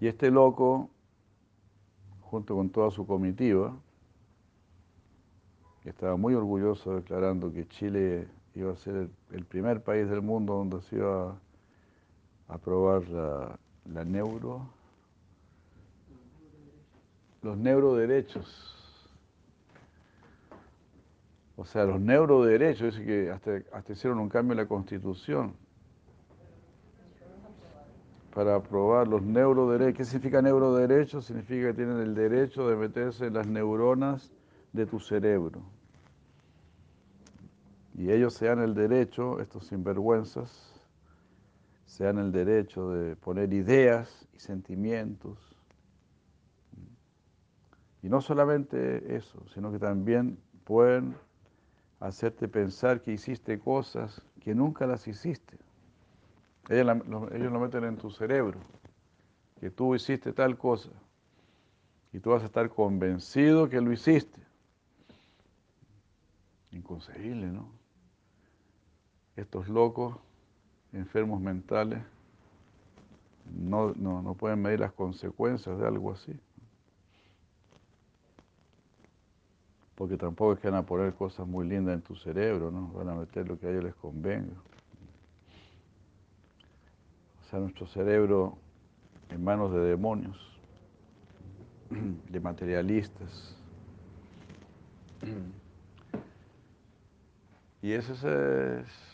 [0.00, 0.90] Y este loco
[2.34, 3.76] junto con toda su comitiva,
[5.84, 10.80] estaba muy orgulloso declarando que Chile iba a ser el, primer país del mundo donde
[10.82, 13.58] se iba a aprobar la,
[13.92, 14.68] la neuro,
[17.42, 18.70] los neuroderechos.
[21.56, 25.54] O sea, los neuroderechos, dice que hasta, hasta hicieron un cambio en la constitución
[28.34, 29.96] para aprobar los neuroderechos.
[29.96, 31.24] ¿Qué significa neuroderechos?
[31.24, 34.32] Significa que tienen el derecho de meterse en las neuronas
[34.72, 35.62] de tu cerebro.
[37.96, 40.74] Y ellos se dan el derecho, estos sinvergüenzas,
[41.86, 45.38] se dan el derecho de poner ideas y sentimientos.
[48.02, 51.14] Y no solamente eso, sino que también pueden
[52.00, 55.56] hacerte pensar que hiciste cosas que nunca las hiciste.
[56.68, 56.98] Ellos,
[57.32, 58.58] ellos lo meten en tu cerebro,
[59.60, 60.90] que tú hiciste tal cosa.
[62.12, 64.40] Y tú vas a estar convencido que lo hiciste.
[66.72, 67.83] Inconcebible, ¿no?
[69.36, 70.16] Estos locos,
[70.92, 72.00] enfermos mentales,
[73.52, 76.38] no, no, pueden medir las consecuencias de algo así.
[79.94, 82.88] Porque tampoco es que van a poner cosas muy lindas en tu cerebro, ¿no?
[82.88, 84.54] Van a meter lo que a ellos les convenga.
[87.40, 88.56] O sea, nuestro cerebro
[89.30, 90.36] en manos de demonios,
[92.30, 93.56] de materialistas.
[97.82, 98.12] Y esa
[98.80, 99.13] es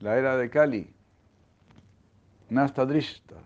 [0.00, 0.92] la era de Kali.
[2.50, 3.36] Nasta Drishta,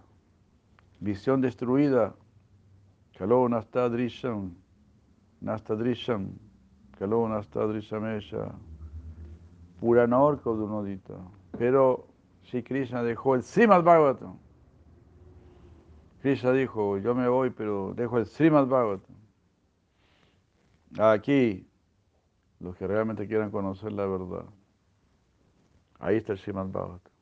[1.01, 2.15] visión destruida.
[3.17, 4.55] Kalo Nasta Drisham,
[5.41, 6.31] Nasta Drisham,
[6.99, 8.55] Kalo Nasta Drishamesha.
[9.81, 11.15] Pura Norco Dunodita.
[11.57, 12.07] Pero
[12.43, 14.39] si Krishna dejó el Srimad Bhagavatam.
[16.21, 19.17] Krishna dijo, yo me voy, pero dejo el Srimad Bhagavatam.
[20.99, 21.69] Aquí
[22.61, 24.45] los que realmente quieran conocer la verdad.
[25.99, 27.13] Ahí está el Srimad Bhagavatam.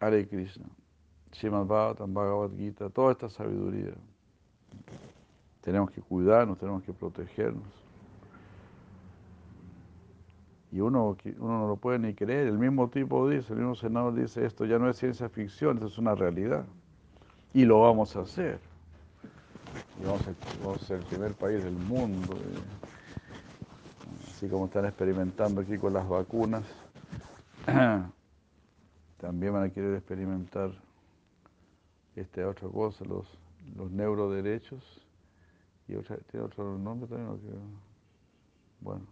[0.00, 0.66] Hare Krishna.
[1.32, 3.94] Srimad Bhagavatam, Bhagavad Gita, toda esta sabiduría.
[5.60, 7.62] Tenemos que cuidarnos, tenemos que protegernos.
[10.70, 12.48] Y uno, uno no lo puede ni creer.
[12.48, 15.88] El mismo tipo dice, el mismo senador dice, esto ya no es ciencia ficción, esto
[15.88, 16.64] es una realidad.
[17.52, 18.58] Y lo vamos a hacer
[20.64, 22.34] vamos a, ser el primer país del mundo.
[24.42, 26.64] Así como están experimentando aquí con las vacunas,
[29.20, 30.72] también van a querer experimentar
[32.16, 33.24] esta otra cosa, los,
[33.76, 34.82] los neuroderechos.
[35.86, 37.38] Y otra, tiene otro nombre también.
[38.80, 39.06] Bueno,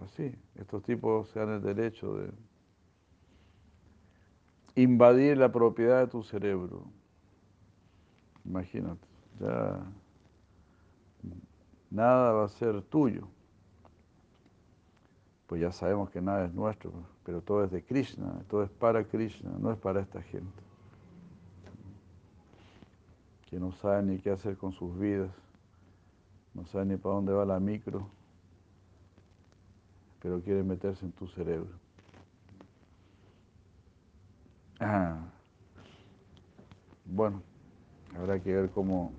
[0.00, 2.32] así, estos tipos se dan el derecho de
[4.74, 6.86] invadir la propiedad de tu cerebro.
[8.44, 9.06] Imagínate
[9.38, 9.80] ya
[11.88, 13.28] nada va a ser tuyo.
[15.50, 16.92] Pues ya sabemos que nada es nuestro,
[17.24, 20.62] pero todo es de Krishna, todo es para Krishna, no es para esta gente.
[23.46, 25.32] Que no sabe ni qué hacer con sus vidas,
[26.54, 28.06] no sabe ni para dónde va la micro,
[30.22, 31.72] pero quiere meterse en tu cerebro.
[37.06, 37.42] Bueno,
[38.16, 39.10] habrá que ver cómo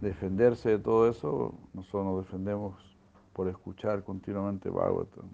[0.00, 2.91] defenderse de todo eso, nosotros nos defendemos
[3.32, 5.28] por escuchar continuamente Bhagavatam,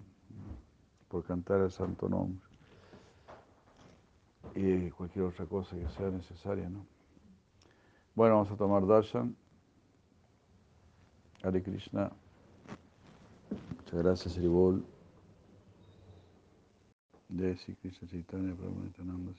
[1.07, 2.49] por cantar el santo nombre
[4.55, 6.85] y cualquier otra cosa que sea necesaria, ¿no?
[8.15, 9.35] Bueno, vamos a tomar darshan.
[11.43, 12.11] Hare Krishna.
[13.77, 14.85] Muchas gracias, Sribol.
[17.29, 19.31] Desi Krishna Chaitanya Prabhu Nityananda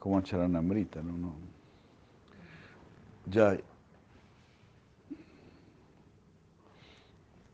[0.00, 1.12] como Charanamrita, ¿no?
[1.16, 1.34] no.
[3.26, 3.56] Ya.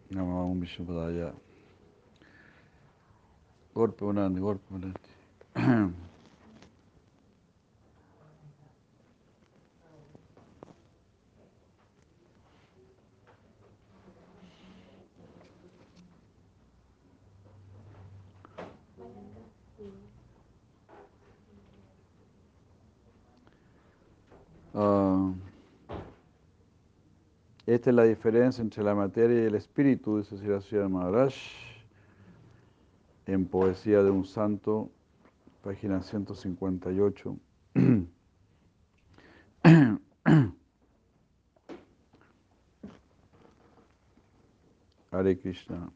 [0.09, 1.35] Namo Vishnupadaya.
[3.75, 5.95] Golpe unandi, golpe unandi.
[27.93, 31.33] La diferencia entre la materia y el espíritu, dice Sri Maharaj,
[33.27, 34.91] en Poesía de un Santo,
[35.63, 37.37] página 158.
[45.13, 45.93] Hare Krishna.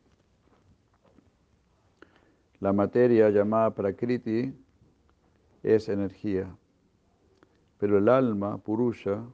[2.60, 4.54] La materia llamada Prakriti
[5.64, 6.56] es energía,
[7.78, 9.24] pero el alma, Purusha,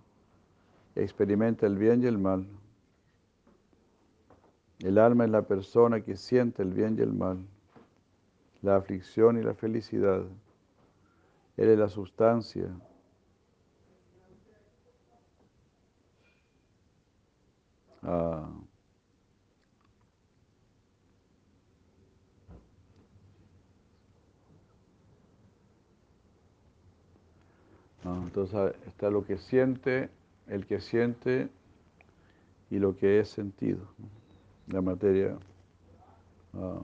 [0.97, 2.47] experimenta el bien y el mal.
[4.80, 7.38] El alma es la persona que siente el bien y el mal,
[8.62, 10.24] la aflicción y la felicidad.
[11.57, 12.68] Él es la sustancia.
[18.03, 18.49] Ah.
[28.05, 30.11] Ah, entonces ah, está lo que siente
[30.49, 31.49] el que siente
[32.70, 33.86] y lo que es sentido.
[34.68, 35.38] La materia.
[36.55, 36.80] ah,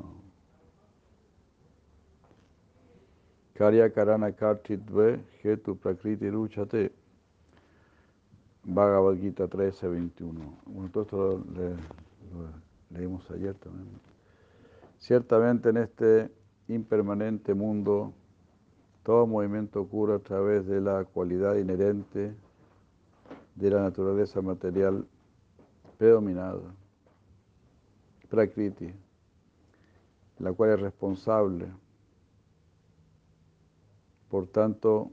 [3.55, 6.93] Karya Karana Karchitve Hetu Prakriti Ruchate.
[8.65, 10.59] Bhagavad Gita 13, 21.
[10.67, 13.89] Bueno, todo esto lo leímos ayer también.
[14.99, 16.31] Ciertamente en este
[16.69, 18.13] impermanente mundo,
[19.03, 22.35] todo movimiento ocurre a través de la cualidad inherente
[23.55, 25.07] de la naturaleza material
[25.99, 26.75] predominada,
[28.29, 28.93] Prakriti,
[30.39, 31.67] la cual es responsable.
[34.29, 35.13] Por tanto,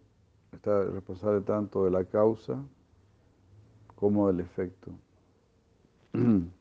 [0.53, 2.63] está responsable tanto de la causa
[3.95, 4.91] como del efecto.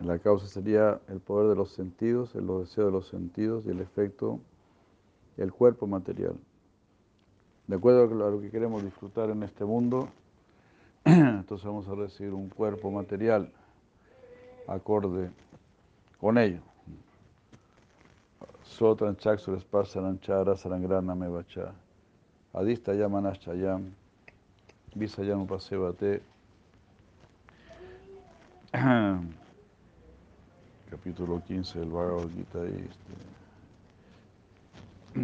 [0.00, 3.78] La causa sería el poder de los sentidos, el deseo de los sentidos y el
[3.78, 4.40] efecto,
[5.36, 6.36] el cuerpo material.
[7.66, 10.08] De acuerdo a lo que queremos disfrutar en este mundo,
[11.04, 13.50] entonces vamos a recibir un cuerpo material
[14.66, 15.30] acorde
[16.18, 16.60] con ello.
[18.62, 21.72] Sotran Chaksur Sparsananchara Sarangrana Mevacha.
[22.54, 23.92] Adista Yamanashayam.
[24.94, 26.22] Visayam Upasevate.
[30.90, 32.60] Capítulo 15 del Bhagavad Gita.
[35.14, 35.18] ハ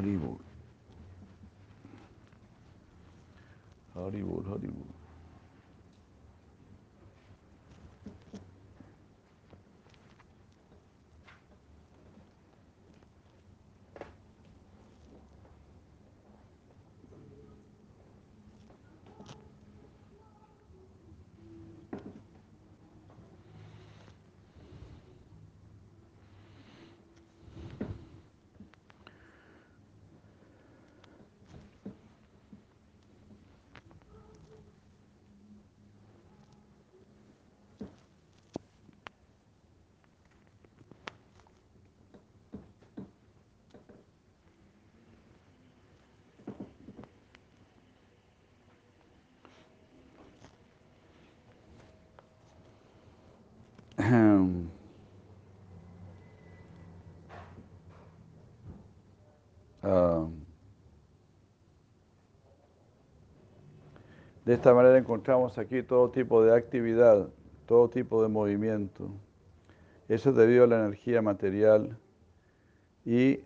[0.00, 0.38] リボール
[3.94, 5.01] ハリボールハリボール
[64.52, 67.30] de esta manera encontramos aquí todo tipo de actividad,
[67.66, 69.08] todo tipo de movimiento.
[70.08, 71.98] Eso es debido a la energía material
[73.04, 73.40] y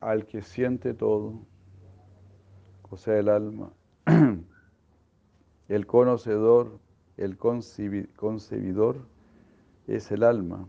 [0.00, 1.46] al que siente todo,
[2.90, 3.72] o sea, el alma.
[5.68, 6.80] El conocedor,
[7.16, 8.96] el concebi- concebidor
[9.86, 10.68] es el alma.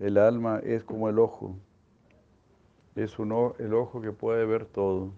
[0.00, 1.56] El alma es como el ojo.
[2.96, 5.12] Es un el ojo que puede ver todo.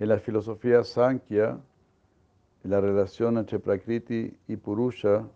[0.00, 1.60] En la filosofía Sankhya,
[2.64, 5.28] la relación entre Prakriti y Purusha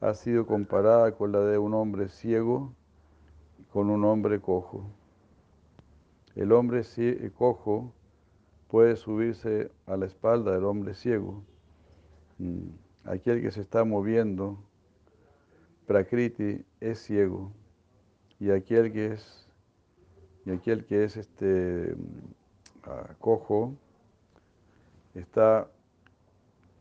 [0.00, 2.72] ha sido comparada con la de un hombre ciego
[3.72, 4.84] con un hombre cojo.
[6.34, 7.90] El hombre cie- cojo
[8.68, 11.42] puede subirse a la espalda del hombre ciego.
[12.38, 12.68] Mm,
[13.04, 14.58] Aquel que se está moviendo,
[15.86, 17.50] Prakriti, es ciego.
[18.38, 19.48] Y aquel que es,
[20.44, 23.74] y aquel que es este, mm, ah, cojo
[25.14, 25.68] está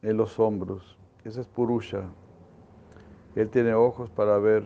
[0.01, 0.97] en los hombros.
[1.23, 2.09] Ese es Purusha.
[3.36, 4.65] Él tiene ojos para ver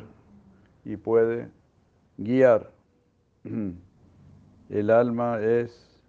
[0.84, 1.50] y puede
[2.18, 2.72] guiar.
[4.70, 6.02] El alma es,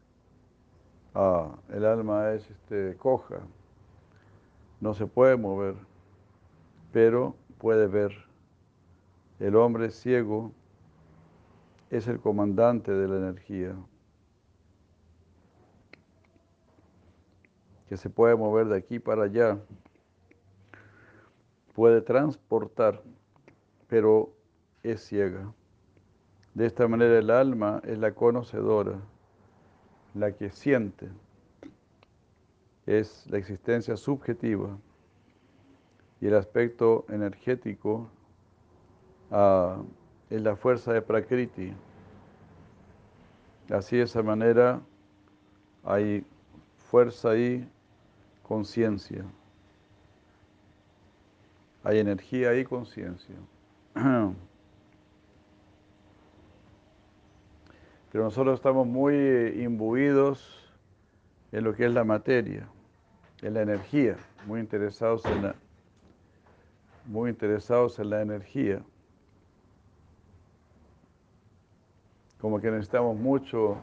[1.14, 3.40] ah, el alma es este, coja.
[4.80, 5.74] No se puede mover,
[6.90, 8.12] pero puede ver.
[9.38, 10.52] El hombre ciego
[11.90, 13.76] es el comandante de la energía,
[17.88, 19.58] que se puede mover de aquí para allá,
[21.74, 23.02] puede transportar,
[23.88, 24.32] pero
[24.82, 25.52] es ciega.
[26.54, 28.98] De esta manera el alma es la conocedora,
[30.14, 31.08] la que siente,
[32.86, 34.78] es la existencia subjetiva
[36.20, 38.08] y el aspecto energético
[39.30, 39.82] ah,
[40.30, 41.74] es la fuerza de Prakriti.
[43.70, 44.80] Así de esa manera
[45.84, 46.24] hay
[46.78, 47.68] fuerza y
[48.46, 49.24] conciencia.
[51.82, 53.34] Hay energía y conciencia.
[58.12, 59.14] Pero nosotros estamos muy
[59.62, 60.72] imbuidos
[61.50, 62.68] en lo que es la materia,
[63.42, 64.16] en la energía,
[64.46, 65.56] muy interesados en la,
[67.04, 68.80] muy interesados en la energía.
[72.40, 73.76] Como que necesitamos mucho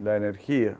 [0.00, 0.76] la energía.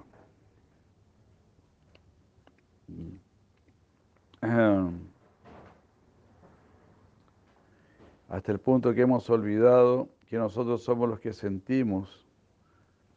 [8.28, 12.26] Hasta el punto que hemos olvidado que nosotros somos los que sentimos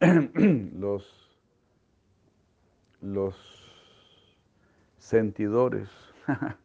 [0.00, 1.38] los,
[3.00, 3.36] los
[4.98, 5.88] sentidores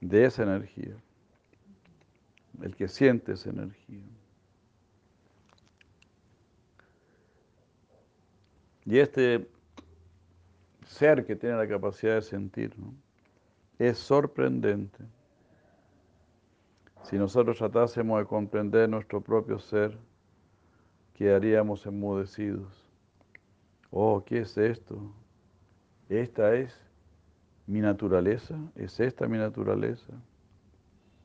[0.00, 0.96] de esa energía,
[2.60, 4.04] el que siente esa energía.
[8.84, 9.48] Y este
[10.84, 12.74] ser que tiene la capacidad de sentir
[13.78, 15.04] es sorprendente.
[17.02, 19.98] Si nosotros tratásemos de comprender nuestro propio ser,
[21.12, 22.90] quedaríamos enmudecidos.
[23.90, 25.12] Oh, ¿qué es esto?
[26.08, 26.74] Esta es
[27.66, 30.12] mi naturaleza, es esta mi naturaleza.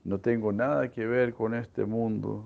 [0.03, 2.45] No tengo nada que ver con este mundo.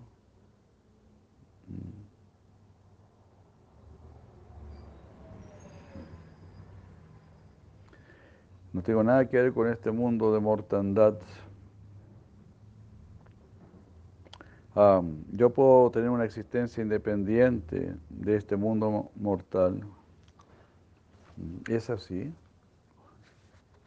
[8.74, 11.16] No tengo nada que ver con este mundo de mortandad.
[15.32, 19.84] yo puedo tener una existencia independiente de este mundo mortal.
[21.70, 22.34] ¿Es así?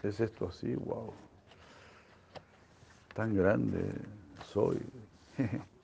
[0.04, 0.76] ¿Es esto así?
[0.76, 1.12] ¡Wow!
[3.14, 3.82] Tan grande
[4.52, 4.78] soy.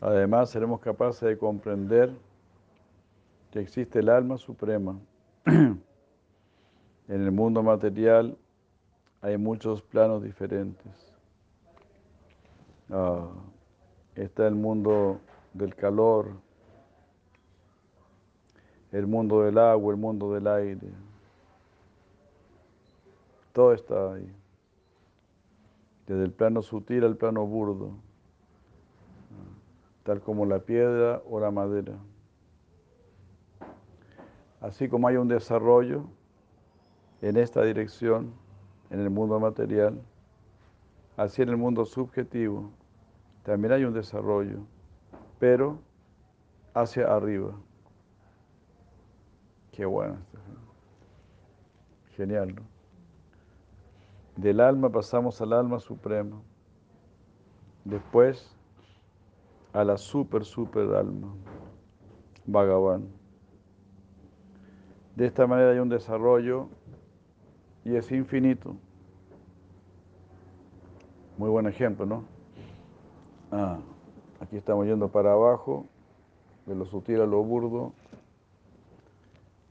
[0.00, 2.14] Además, seremos capaces de comprender
[3.50, 4.96] que existe el alma suprema.
[5.44, 5.82] en
[7.08, 8.36] el mundo material
[9.20, 11.12] hay muchos planos diferentes.
[12.90, 13.28] Ah,
[14.14, 15.20] está el mundo
[15.52, 16.30] del calor,
[18.92, 20.88] el mundo del agua, el mundo del aire.
[23.52, 24.32] Todo está ahí.
[26.06, 28.07] Desde el plano sutil al plano burdo
[30.08, 31.92] tal como la piedra o la madera.
[34.58, 36.06] Así como hay un desarrollo
[37.20, 38.32] en esta dirección,
[38.88, 40.00] en el mundo material,
[41.18, 42.70] así en el mundo subjetivo,
[43.42, 44.60] también hay un desarrollo,
[45.38, 45.78] pero
[46.72, 47.52] hacia arriba.
[49.72, 50.16] Qué bueno.
[52.16, 52.62] Genial, ¿no?
[54.36, 56.40] Del alma pasamos al alma suprema.
[57.84, 58.57] Después
[59.72, 61.34] a la super, super alma,
[62.46, 63.08] Bhagavan.
[65.16, 66.68] De esta manera hay un desarrollo
[67.84, 68.76] y es infinito.
[71.36, 72.24] Muy buen ejemplo, ¿no?
[73.50, 73.78] Ah,
[74.40, 75.86] aquí estamos yendo para abajo,
[76.66, 77.92] de lo sutil a lo burdo.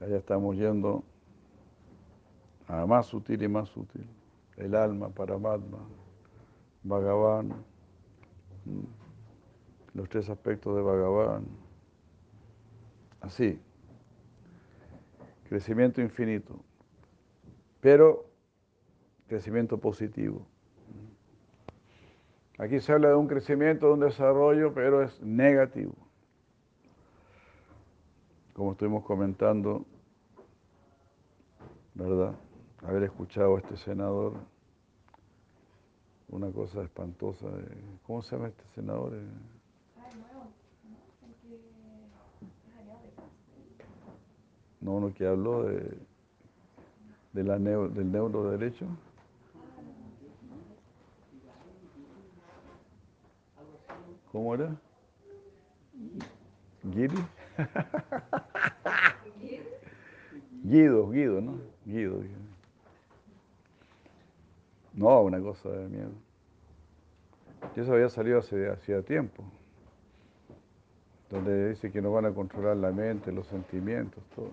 [0.00, 1.02] Allá estamos yendo
[2.66, 4.06] a más sutil y más sutil.
[4.56, 5.78] El alma, Paramatma,
[6.82, 7.54] Bhagavan.
[9.98, 11.44] Los tres aspectos de Bhagavan.
[13.20, 13.60] Así,
[15.48, 16.54] crecimiento infinito,
[17.80, 18.24] pero
[19.26, 20.46] crecimiento positivo.
[22.58, 25.96] Aquí se habla de un crecimiento, de un desarrollo, pero es negativo.
[28.52, 29.84] Como estuvimos comentando,
[31.94, 32.36] ¿verdad?
[32.84, 34.34] Haber escuchado a este senador,
[36.28, 37.48] una cosa espantosa.
[38.06, 39.18] ¿Cómo se llama este senador?
[44.80, 45.98] No, uno que habló de,
[47.32, 48.86] de la neo, del neuroderecho.
[54.30, 54.76] ¿Cómo era?
[56.84, 57.16] ¿Guidi?
[60.62, 61.58] Guido, Guido, ¿no?
[61.84, 62.22] Guido.
[64.92, 66.12] No, una cosa de miedo.
[67.74, 69.44] Eso había salido hace hacía tiempo
[71.30, 74.50] donde dice que nos van a controlar la mente, los sentimientos, todo.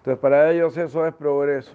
[0.00, 1.72] Entonces para ellos eso es progreso.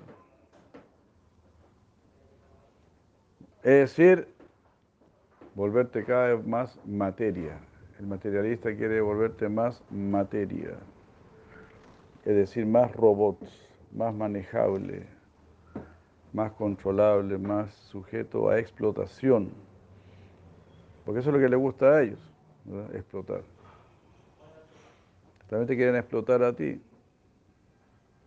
[3.61, 4.27] Es decir,
[5.53, 7.59] volverte cada vez más materia.
[7.99, 10.75] El materialista quiere volverte más materia.
[12.25, 15.05] Es decir, más robots, más manejable,
[16.33, 19.51] más controlable, más sujeto a explotación.
[21.05, 22.19] Porque eso es lo que les gusta a ellos,
[22.63, 22.95] ¿verdad?
[22.95, 23.41] explotar.
[25.47, 26.81] También te quieren explotar a ti,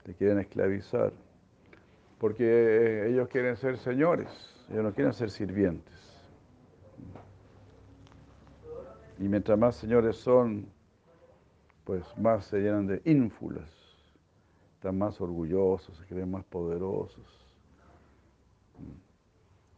[0.08, 1.12] te quieren esclavizar,
[2.18, 4.26] porque ellos quieren ser señores,
[4.70, 5.94] ellos no quieren ser sirvientes.
[9.18, 10.66] Y mientras más señores son,
[11.84, 13.70] pues más se llenan de ínfulas,
[14.76, 17.26] están más orgullosos, se creen más poderosos.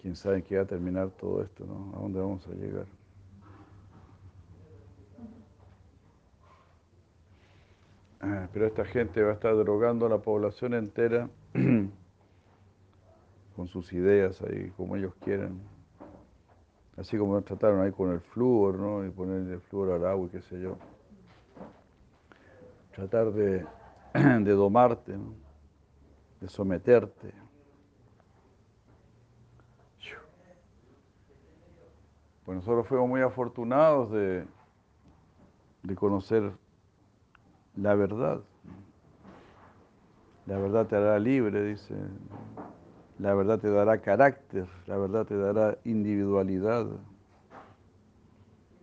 [0.01, 1.93] Quién sabe en qué va a terminar todo esto, ¿no?
[1.97, 2.87] ¿A dónde vamos a llegar?
[8.53, 11.29] Pero esta gente va a estar drogando a la población entera
[13.57, 15.61] con sus ideas ahí, como ellos quieren.
[16.97, 19.07] Así como nos trataron ahí con el flúor, ¿no?
[19.07, 20.77] Y ponerle el flúor al agua y qué sé yo.
[22.95, 23.65] Tratar de,
[24.15, 25.35] de domarte, ¿no?
[26.41, 27.33] de someterte.
[32.45, 34.45] Pues nosotros fuimos muy afortunados de,
[35.85, 36.53] de conocer
[37.77, 38.41] la verdad.
[40.47, 41.95] La verdad te hará libre, dice.
[43.19, 46.87] La verdad te dará carácter, la verdad te dará individualidad.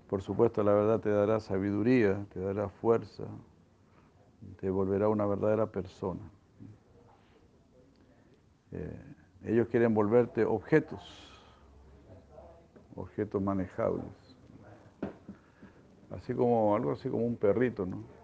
[0.07, 3.23] Por supuesto, la verdad te dará sabiduría, te dará fuerza,
[4.61, 6.21] te volverá una verdadera persona.
[8.71, 9.15] Eh,
[9.45, 11.01] ellos quieren volverte objetos,
[12.95, 14.05] objetos manejables.
[16.11, 18.16] Así como, algo así como un perrito, ¿no?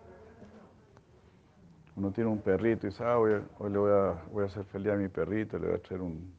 [1.96, 4.92] Uno tiene un perrito y dice, ah, hoy, le voy a, voy a hacer feliz
[4.94, 6.34] a mi perrito, le voy a traer un,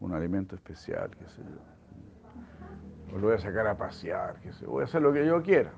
[0.00, 3.14] un alimento especial, qué sé yo.
[3.14, 4.70] O lo voy a sacar a pasear, qué sé yo.
[4.70, 5.72] Voy a hacer lo que yo quiera.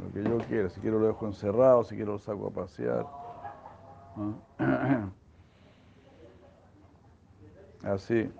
[0.00, 0.68] Lo que yo quiera.
[0.68, 3.06] Si quiero lo dejo encerrado, si quiero lo saco a pasear.
[7.82, 8.32] Así.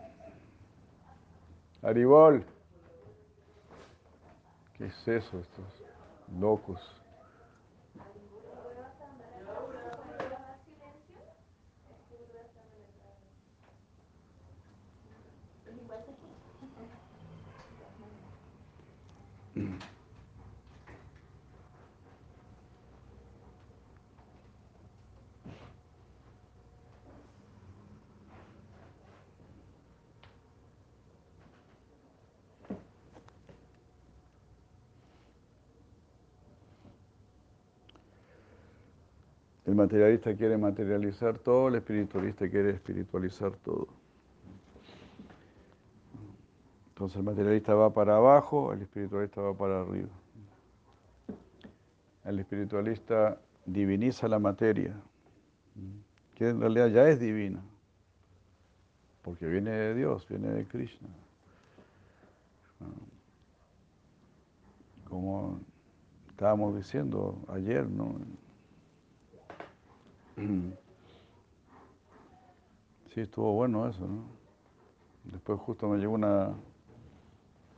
[1.82, 2.44] Aribol.
[4.74, 5.82] ¿Qué es eso, estos
[6.38, 7.02] locos?
[39.71, 43.88] El materialista quiere materializar todo, el espiritualista quiere espiritualizar todo.
[46.88, 50.08] Entonces el materialista va para abajo, el espiritualista va para arriba.
[52.24, 54.94] El espiritualista diviniza la materia,
[56.36, 57.60] que en realidad ya es divina,
[59.22, 61.08] porque viene de Dios, viene de Krishna.
[65.08, 65.60] Como
[66.28, 68.14] estábamos diciendo ayer, ¿no?
[70.36, 70.72] Sí,
[73.20, 74.24] estuvo bueno eso, ¿no?
[75.24, 76.54] Después justo me llegó una,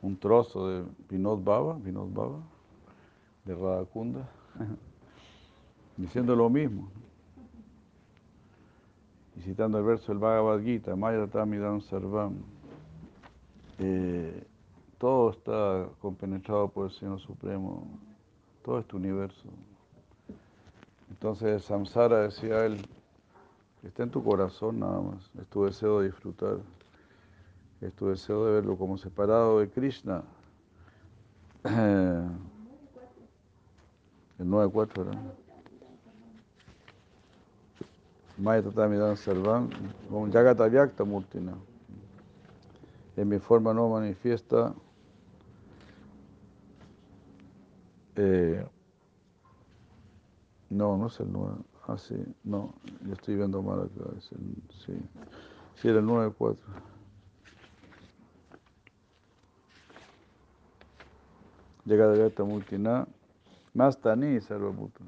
[0.01, 2.39] un trozo de Vinod Baba, Vinod Baba,
[3.43, 4.29] de Radhakunda,
[5.97, 6.89] diciendo lo mismo.
[9.35, 12.37] Y citando el verso del Bhagavad Gita, Maya Tamidam Sarvam,
[13.79, 14.47] eh,
[14.97, 17.85] todo está compenetrado por el Señor Supremo,
[18.63, 19.49] todo este universo.
[21.15, 22.85] Entonces Samsara decía él,
[23.83, 26.57] está en tu corazón nada más, es tu deseo de disfrutar,
[27.79, 30.23] es tu deseo de verlo como separado de Krishna.
[31.63, 32.27] El
[34.39, 35.21] 9-4 era.
[38.37, 39.69] Maya Tatamidan Sarvam,
[40.29, 41.53] Yagata Vyakta Murtina.
[43.15, 44.73] En mi forma no manifiesta
[48.17, 48.65] eh,
[50.75, 51.55] no, no es el 9.
[51.87, 52.73] Ah, sí, no,
[53.05, 54.09] yo estoy viendo mal acá.
[54.17, 54.55] Es el,
[54.85, 54.93] sí.
[55.75, 56.57] sí, era el 9-4.
[61.85, 63.07] Llega de Gata Multina,
[63.75, 65.01] más Tani Sarvaputa.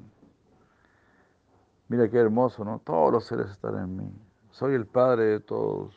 [1.88, 2.80] Mira qué hermoso, ¿no?
[2.84, 4.12] Todos los seres están en mí.
[4.52, 5.94] Soy el padre de todos,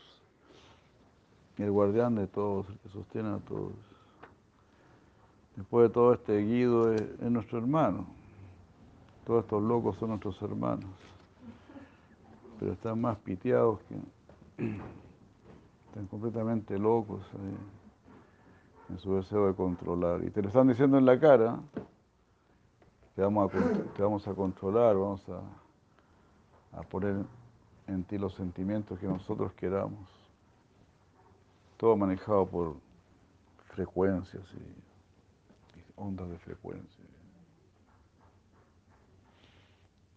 [1.58, 3.74] el guardián de todos, el que sostiene a todos.
[5.56, 8.21] Después de todo este guido es nuestro hermano.
[9.32, 10.92] Todos estos locos son nuestros hermanos,
[12.60, 13.96] pero están más piteados que...
[15.88, 17.22] Están completamente locos
[18.90, 20.22] en su deseo de controlar.
[20.26, 21.62] Y te lo están diciendo en la cara,
[23.16, 27.24] te vamos a, controlar, vamos a, a poner
[27.88, 30.10] en ti los sentimientos que nosotros queramos.
[31.78, 32.76] Todo manejado por
[33.76, 37.06] frecuencias y, y ondas de frecuencia.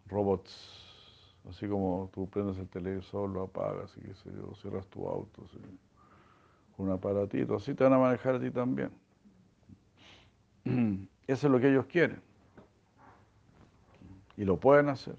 [0.09, 0.85] Robots
[1.49, 5.45] Así como tú prendes el televisor, lo apagas y qué sé yo, cierras tu auto,
[6.79, 8.91] un aparatito, así te van a manejar a ti también.
[11.27, 12.21] Eso es lo que ellos quieren.
[14.37, 15.17] Y lo pueden hacer.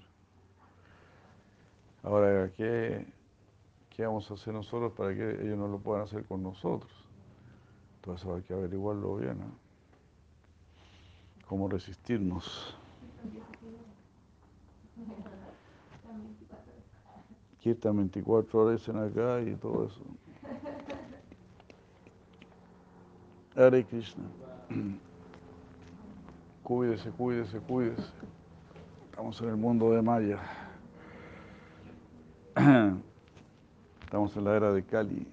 [2.03, 3.05] Ahora, ¿qué,
[3.89, 6.91] ¿qué vamos a hacer nosotros para que ellos no lo puedan hacer con nosotros?
[8.01, 9.41] Todo eso hay que averiguarlo bien.
[9.41, 9.55] ¿eh?
[11.47, 12.77] ¿Cómo resistirnos?
[17.65, 20.01] Kirtan 24 horas en acá y todo eso.
[23.55, 24.23] Hare Krishna.
[26.63, 28.13] Cuídese, cuídese, cuídese.
[29.09, 30.39] Estamos en el mundo de Maya.
[34.03, 35.25] Estamos en la era de Kali,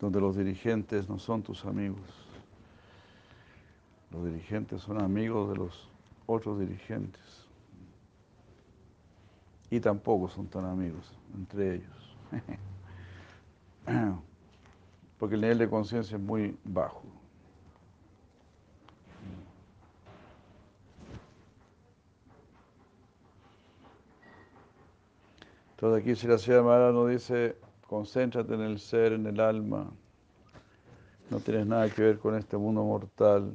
[0.00, 2.00] donde los dirigentes no son tus amigos.
[4.10, 5.88] Los dirigentes son amigos de los
[6.26, 7.47] otros dirigentes
[9.70, 12.16] y tampoco son tan amigos entre ellos.
[15.18, 17.02] Porque el nivel de conciencia es muy bajo.
[25.70, 27.56] Entonces aquí si la ciudad nos dice,
[27.86, 29.88] concéntrate en el ser, en el alma.
[31.30, 33.52] No tienes nada que ver con este mundo mortal.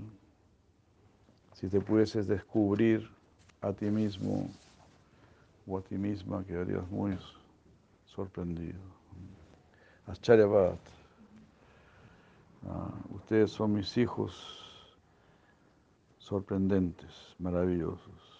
[1.53, 3.09] Si te pudieses descubrir
[3.61, 4.49] a ti mismo,
[5.66, 7.18] o a ti misma quedarías muy
[8.05, 8.80] sorprendido.
[10.07, 10.80] Ascharyavat,
[12.68, 14.34] ah, ustedes son mis hijos
[16.18, 18.34] sorprendentes, maravillosos.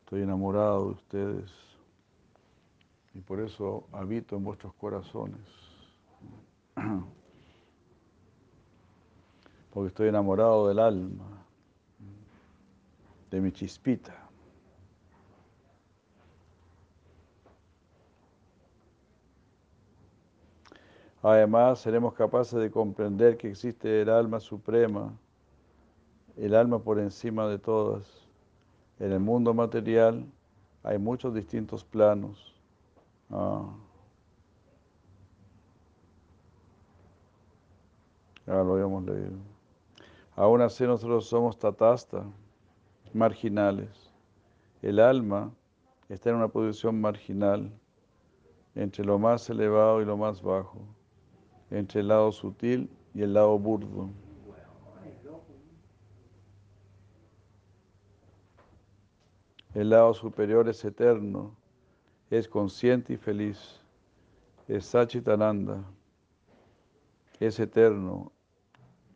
[0.00, 1.50] Estoy enamorado de ustedes
[3.14, 5.40] y por eso habito en vuestros corazones.
[9.70, 11.44] Porque estoy enamorado del alma,
[13.30, 14.21] de mi chispita.
[21.22, 25.16] Además, seremos capaces de comprender que existe el alma suprema,
[26.36, 28.28] el alma por encima de todas.
[28.98, 30.26] En el mundo material
[30.82, 32.60] hay muchos distintos planos.
[33.30, 33.72] Ah.
[38.44, 39.38] Ya lo habíamos leído.
[40.34, 42.24] Aún así nosotros somos tatasta,
[43.14, 44.10] marginales.
[44.80, 45.52] El alma
[46.08, 47.70] está en una posición marginal
[48.74, 50.80] entre lo más elevado y lo más bajo
[51.72, 54.10] entre el lado sutil y el lado burdo.
[59.74, 61.56] El lado superior es eterno,
[62.28, 63.80] es consciente y feliz,
[64.68, 65.82] es Sachitananda,
[67.40, 68.32] es eterno,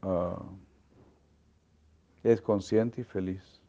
[0.01, 0.43] ah,
[2.23, 3.61] es consciente y feliz.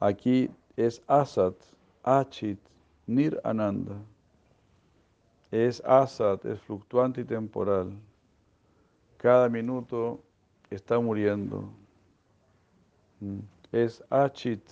[0.00, 1.54] Aquí es Asat,
[2.02, 2.58] Achit,
[3.06, 4.02] Nir Ananda
[5.50, 7.92] es asat, es fluctuante y temporal.
[9.16, 10.20] Cada minuto
[10.70, 11.70] está muriendo.
[13.20, 13.38] Mm.
[13.72, 14.62] Es achit,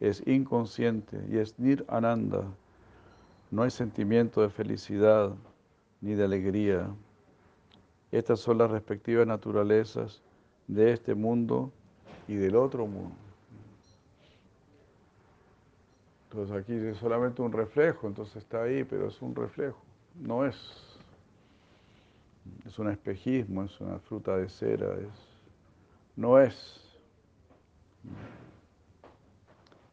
[0.00, 2.44] es inconsciente y es nir ananda.
[3.50, 5.34] No hay sentimiento de felicidad
[6.00, 6.88] ni de alegría.
[8.10, 10.22] Estas son las respectivas naturalezas
[10.66, 11.72] de este mundo
[12.26, 13.16] y del otro mundo.
[16.30, 20.56] Entonces aquí es solamente un reflejo, entonces está ahí, pero es un reflejo no es,
[22.66, 25.08] es un espejismo, es una fruta de cera, es,
[26.16, 26.80] no es.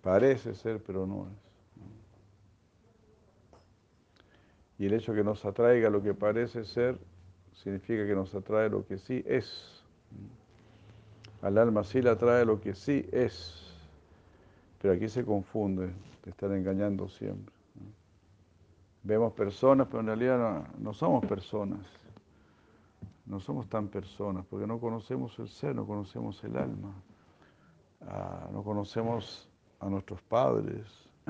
[0.02, 1.48] Parece ser, pero no es.
[4.80, 6.98] Y el hecho que nos atraiga lo que parece ser,
[7.54, 9.84] significa que nos atrae lo que sí es.
[11.42, 13.74] Al alma sí le atrae lo que sí es.
[14.82, 15.90] Pero aquí se confunde,
[16.24, 17.57] te están engañando siempre.
[19.08, 21.80] Vemos personas, pero en realidad no, somos personas.
[23.26, 26.94] No somos tan personas, porque no conocemos el ser, no conocemos el alma,
[28.02, 29.50] ah, no conocemos
[29.80, 30.86] a nuestros padres.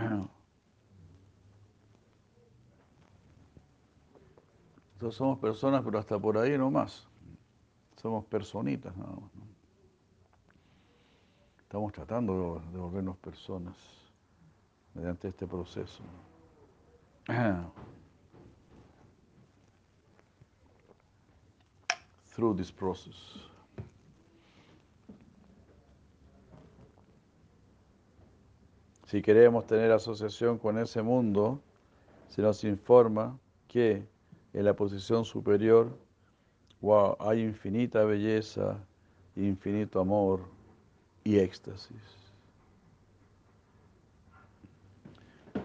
[4.94, 7.08] Entonces somos personas, pero hasta por ahí no más.
[7.98, 9.30] Somos personitas nada más.
[11.60, 13.76] Estamos tratando de volvernos personas
[14.96, 16.02] mediante este proceso.
[22.34, 23.16] Through this process.
[29.08, 31.62] Si queremos tener asociación con ese mundo,
[32.28, 34.06] se nos informa que
[34.54, 35.98] en la posición superior
[37.20, 38.78] hay infinita belleza,
[39.36, 40.42] infinito amor
[41.24, 42.18] y éxtasis.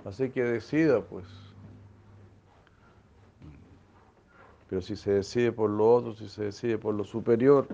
[0.05, 1.42] Así que decida, pues.
[4.73, 7.69] Pero si se decide por lo otro, si se decide por lo superior,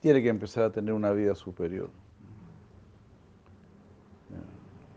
[0.00, 1.90] tiene que empezar a tener una vida superior.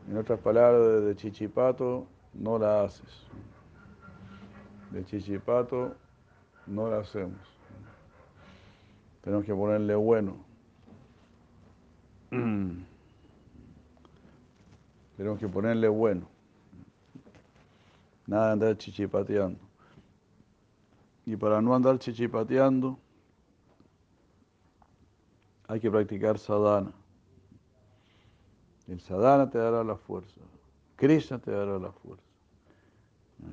[0.09, 3.27] En otras palabras, de chichipato no la haces.
[4.91, 5.93] De chichipato
[6.67, 7.41] no la hacemos.
[9.25, 10.37] Tenemos que ponerle bueno.
[15.17, 16.29] Tenemos que ponerle bueno.
[18.25, 19.70] Nada de andar chichipateando.
[21.31, 22.99] Y para no andar chichipateando,
[25.65, 26.91] hay que practicar sadhana.
[28.85, 30.41] El sadhana te dará la fuerza.
[30.97, 32.25] Krishna te dará la fuerza.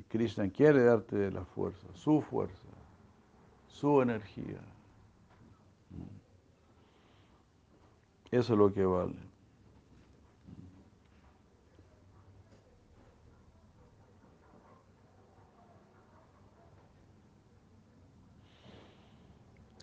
[0.09, 2.67] Krishna quiere darte la fuerza, su fuerza,
[3.69, 4.61] su energía.
[8.33, 9.28] Eso es lo que vale.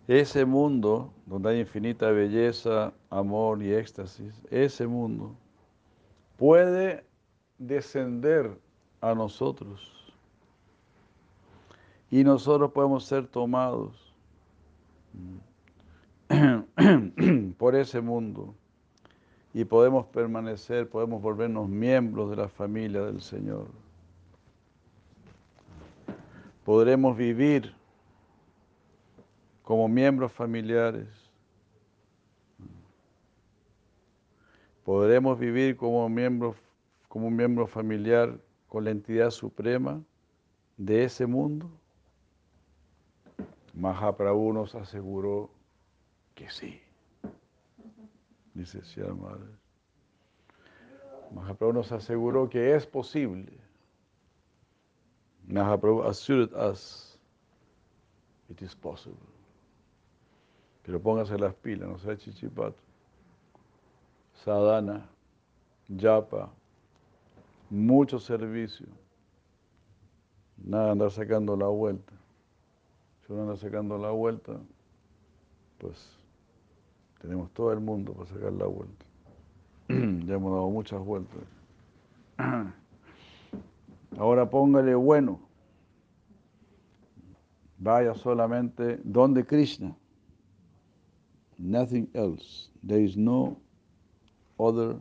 [0.08, 5.36] Ese mundo donde hay infinita belleza, amor y éxtasis, ese mundo
[6.38, 7.04] puede
[7.58, 8.60] descender
[9.02, 10.14] a nosotros
[12.12, 14.14] y nosotros podemos ser tomados
[17.58, 18.54] por ese mundo
[19.54, 23.68] y podemos permanecer, podemos volvernos miembros de la familia del Señor.
[26.66, 27.74] Podremos vivir
[29.66, 31.08] como miembros familiares.
[34.86, 36.56] Podremos vivir como miembros
[37.10, 40.02] como un miembro familiar con la entidad suprema
[40.78, 41.72] de ese mundo.
[43.74, 45.50] Mahaprabhu nos aseguró
[46.36, 46.80] que sí.
[48.54, 48.82] Dice
[49.14, 49.50] Madre.
[51.34, 53.58] Mahaprabhu nos aseguró que es posible.
[55.48, 57.18] Mahaprabhu assured us
[58.50, 59.35] it is possible.
[60.86, 62.78] Pero póngase las pilas, no sea chichipato.
[64.44, 65.10] Sadhana,
[66.00, 66.52] japa,
[67.72, 68.86] mucho servicio.
[70.58, 72.14] Nada andar sacando la vuelta.
[73.26, 74.60] Si uno anda sacando la vuelta,
[75.80, 76.16] pues
[77.20, 79.06] tenemos todo el mundo para sacar la vuelta.
[79.90, 81.40] ya hemos dado muchas vueltas.
[84.20, 85.40] Ahora póngale bueno.
[87.80, 89.96] Vaya solamente donde Krishna
[91.58, 92.70] nothing else.
[92.84, 93.58] There is no
[94.60, 94.98] other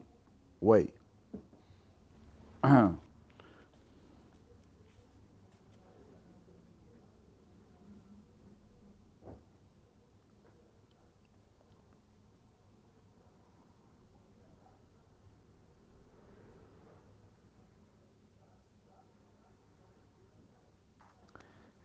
[0.60, 0.92] way.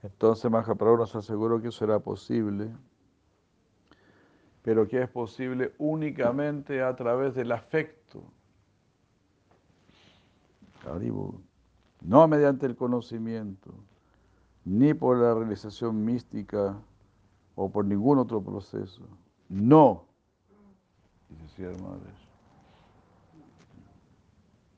[0.01, 2.69] Entonces Mahaprabhu nos aseguró que eso era posible
[4.69, 8.21] pero que es posible únicamente a través del afecto.
[12.01, 13.73] No mediante el conocimiento,
[14.65, 16.79] ni por la realización mística
[17.55, 19.01] o por ningún otro proceso.
[19.49, 20.05] No,
[21.29, 22.11] dice Madre.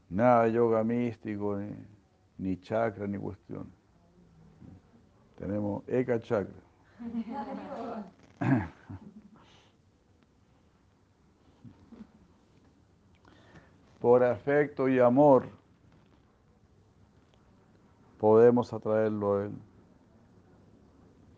[0.07, 1.75] Nada yoga místico, ni,
[2.37, 3.69] ni chakra, ni cuestión.
[5.37, 6.55] Tenemos Eka Chakra.
[14.01, 15.47] por afecto y amor,
[18.19, 19.51] podemos atraerlo a Él.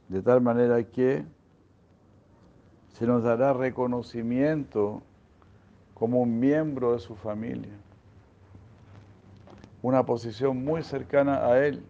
[0.07, 1.25] De tal manera que
[2.93, 5.01] se nos dará reconocimiento
[5.93, 7.73] como un miembro de su familia,
[9.81, 11.83] una posición muy cercana a Él.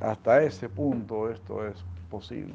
[0.00, 2.54] Hasta ese punto esto es posible.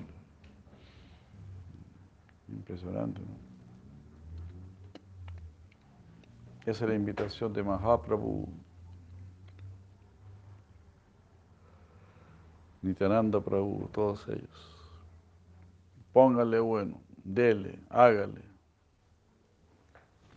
[2.50, 3.49] Impresionante, ¿no?
[6.66, 8.48] Esa es la invitación de Mahaprabhu.
[12.82, 14.76] Nityananda Prabhu, todos ellos.
[16.14, 18.42] Póngale bueno, dele, hágale,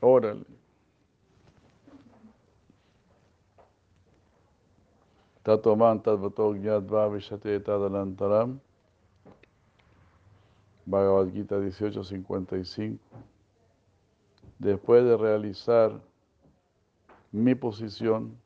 [0.00, 0.44] órale.
[5.42, 8.60] Tatoman Tadvato Gnadva Vishate Tadalantaram.
[10.84, 12.98] Bhagavad Gita 1855.
[14.58, 16.00] después de realizar
[17.32, 18.38] mi posición,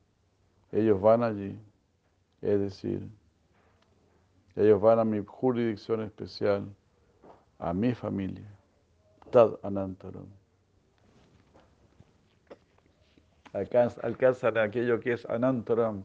[0.71, 1.59] ellos van allí,
[2.41, 3.07] es decir,
[4.55, 6.67] ellos van a mi jurisdicción especial,
[7.59, 8.49] a mi familia,
[9.29, 10.25] Tad Anantaram.
[13.53, 16.03] Alcanzan aquello que es Anantaram,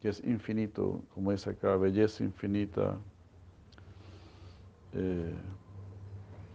[0.00, 2.96] que es infinito, como es acá, belleza infinita,
[4.94, 5.34] eh,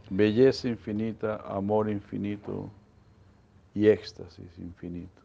[0.09, 2.69] belleza infinita, amor infinito
[3.73, 5.24] y éxtasis infinito.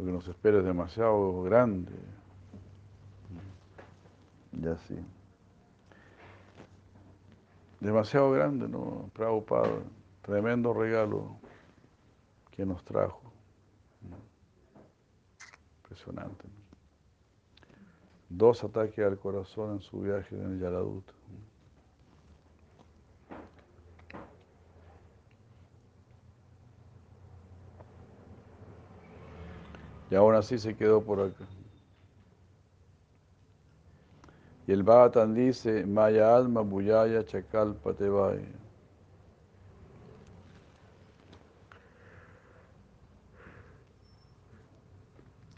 [0.00, 1.92] Lo que nos espera es demasiado grande.
[4.52, 4.96] Ya sí.
[7.80, 9.10] Demasiado grande, ¿no?
[9.12, 9.82] Prabhupada,
[10.22, 11.36] tremendo regalo
[12.50, 13.30] que nos trajo.
[15.82, 16.48] Impresionante.
[18.30, 21.04] Dos ataques al corazón en su viaje en el Yaradut.
[30.10, 31.44] Y aún así se quedó por acá.
[34.66, 38.42] Y el Bhattan dice, Maya alma buyaya chakalpa te vaya.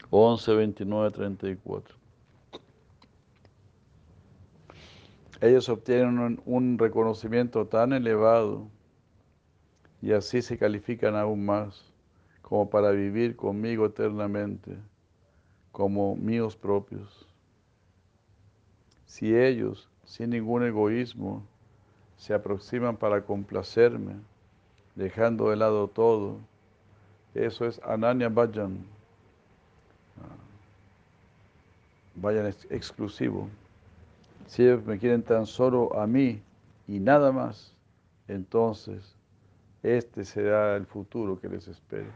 [0.09, 1.95] Once, veintinueve, treinta y cuatro.
[5.41, 8.69] Ellos obtienen un reconocimiento tan elevado
[10.01, 11.92] y así se califican aún más
[12.53, 14.77] como para vivir conmigo eternamente,
[15.71, 17.27] como míos propios.
[19.07, 21.41] Si ellos, sin ningún egoísmo,
[22.15, 24.17] se aproximan para complacerme,
[24.93, 26.37] dejando de lado todo,
[27.33, 28.85] eso es Ananya Vayan.
[32.13, 33.49] Vayan ex exclusivo.
[34.45, 36.39] Si ellos me quieren tan solo a mí
[36.87, 37.73] y nada más,
[38.27, 39.15] entonces
[39.81, 42.13] este será el futuro que les espera.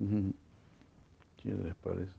[0.00, 2.14] ¿Qué les parece?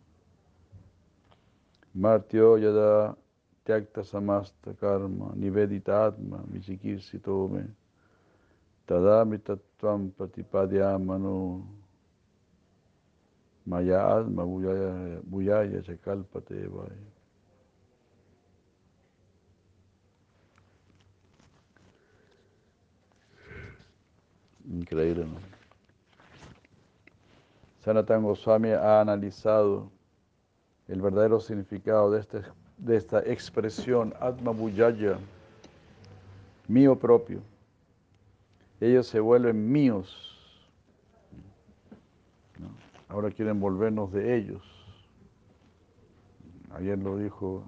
[1.96, 3.18] Martyo yada
[3.66, 7.66] tyakta samasta karma nivedita atma vichikirsito me
[8.86, 11.66] tada mitatvam pratipadyamano
[13.66, 17.10] maya atma buyaya chakalpate vaya.
[24.70, 25.51] Increíble, ¿no?
[27.82, 29.92] Sanatana Goswami ha analizado
[30.88, 32.42] el verdadero significado de, este,
[32.78, 35.18] de esta expresión Atma Bujaya,
[36.68, 37.42] mío propio.
[38.80, 40.28] Ellos se vuelven míos.
[43.10, 44.62] Ahora quieren volvernos de ellos.
[46.76, 47.64] Ayer lo dijo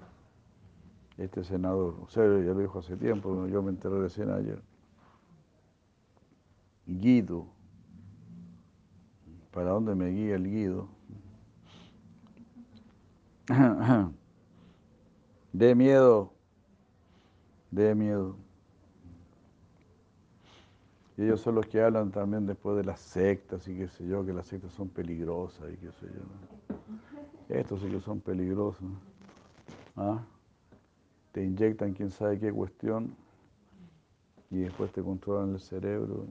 [1.18, 4.60] este senador, o sea, ya lo dijo hace tiempo, yo me enteré recién ayer.
[6.86, 7.53] Guido.
[9.54, 10.88] ¿Para dónde me guía el Guido?
[15.52, 16.32] De miedo,
[17.70, 18.36] de miedo.
[21.16, 24.26] Y ellos son los que hablan también después de las sectas y qué sé yo,
[24.26, 27.54] que las sectas son peligrosas y qué sé yo.
[27.54, 28.82] Estos sí que son peligrosos.
[29.94, 30.24] ¿Ah?
[31.30, 33.14] Te inyectan quién sabe qué cuestión
[34.50, 36.26] y después te controlan el cerebro.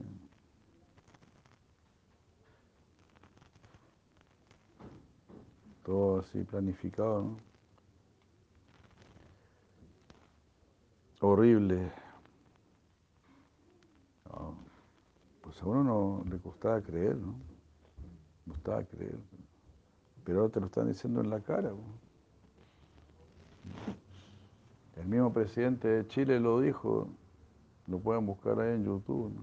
[5.84, 7.36] Todo así planificado, ¿no?
[11.20, 11.92] Horrible.
[15.40, 17.34] Pues a uno no le costaba creer, ¿no?
[18.48, 19.18] Costaba creer.
[20.24, 21.72] Pero ahora te lo están diciendo en la cara.
[24.96, 27.08] El mismo presidente de Chile lo dijo,
[27.86, 29.32] lo pueden buscar ahí en YouTube.
[29.34, 29.42] ¿no?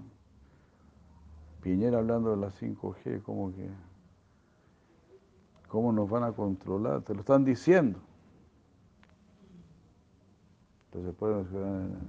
[1.62, 3.68] Piñera hablando de la 5G, como que
[5.72, 7.00] ¿Cómo nos van a controlar?
[7.00, 7.98] Te lo están diciendo.
[10.84, 11.14] Entonces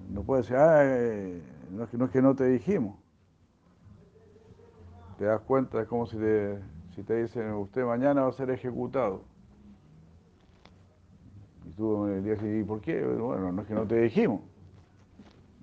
[0.10, 0.84] no puede decir, ah,
[1.72, 2.98] no, es que, no es que no te dijimos.
[5.18, 9.22] Te das cuenta, es como si te, dicen, usted mañana va a ser ejecutado.
[11.65, 13.02] Y tú me dirías, ¿y por qué?
[13.02, 14.41] Bueno, no es que no te dijimos.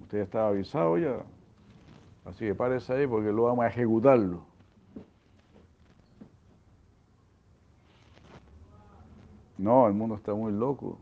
[0.00, 1.22] Usted ya estaba avisado ya.
[2.24, 4.49] Así que párese ahí porque lo vamos a ejecutarlo.
[9.60, 10.96] No, el mundo está muy loco.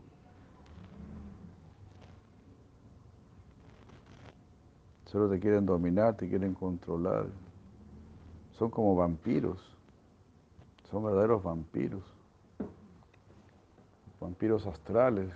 [5.05, 7.27] Solo te quieren dominar, te quieren controlar.
[8.57, 9.57] Son como vampiros.
[10.91, 12.03] Son verdaderos vampiros.
[14.19, 15.31] Vampiros astrales.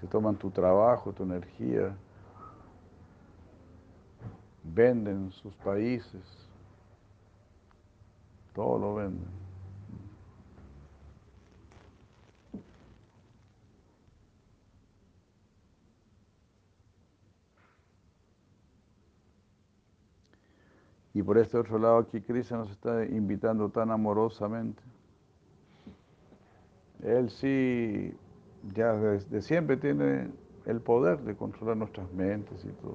[0.00, 1.94] Te toman tu trabajo, tu energía.
[4.62, 6.22] venden sus países,
[8.54, 9.39] todo lo venden.
[21.20, 24.82] Y por este otro lado aquí Krishna nos está invitando tan amorosamente.
[27.02, 28.14] Él sí,
[28.74, 30.30] ya desde siempre tiene
[30.64, 32.94] el poder de controlar nuestras mentes y todo.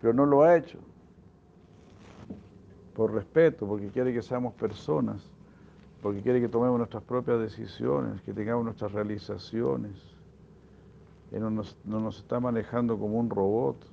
[0.00, 0.78] Pero no lo ha hecho.
[2.94, 5.28] Por respeto, porque quiere que seamos personas,
[6.00, 9.96] porque quiere que tomemos nuestras propias decisiones, que tengamos nuestras realizaciones.
[11.32, 13.84] Él no nos, no nos está manejando como un robot.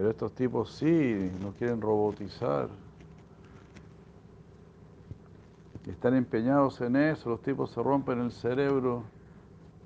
[0.00, 2.70] Pero estos tipos sí nos quieren robotizar.
[5.86, 9.04] Están empeñados en eso, los tipos se rompen el cerebro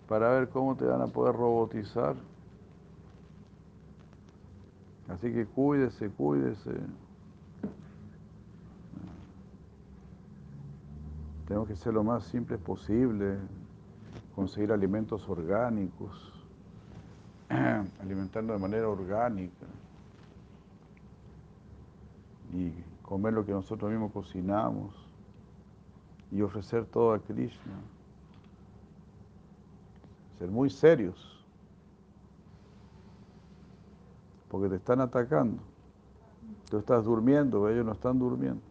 [0.08, 2.14] para ver cómo te van a poder robotizar.
[5.08, 6.70] Así que cuídese, cuídese.
[11.48, 13.38] Tenemos que ser lo más simples posible,
[14.36, 16.32] conseguir alimentos orgánicos,
[18.00, 19.66] alimentarnos de manera orgánica
[22.54, 22.72] y
[23.02, 24.94] comer lo que nosotros mismos cocinamos
[26.30, 27.74] y ofrecer todo a Krishna.
[30.38, 31.44] Ser muy serios,
[34.48, 35.62] porque te están atacando.
[36.70, 38.62] Tú estás durmiendo, ellos no están durmiendo.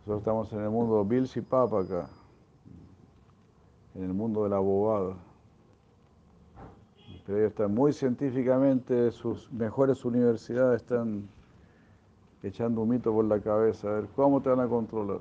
[0.00, 2.08] Nosotros estamos en el mundo Bills y Papa acá,
[3.94, 5.16] en el mundo de la bobada.
[7.26, 11.28] Pero ellos están muy científicamente, sus mejores universidades están
[12.42, 15.18] echando un mito por la cabeza, a ver cómo te van a controlar.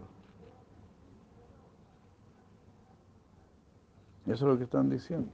[4.28, 5.30] Eso es lo que están diciendo.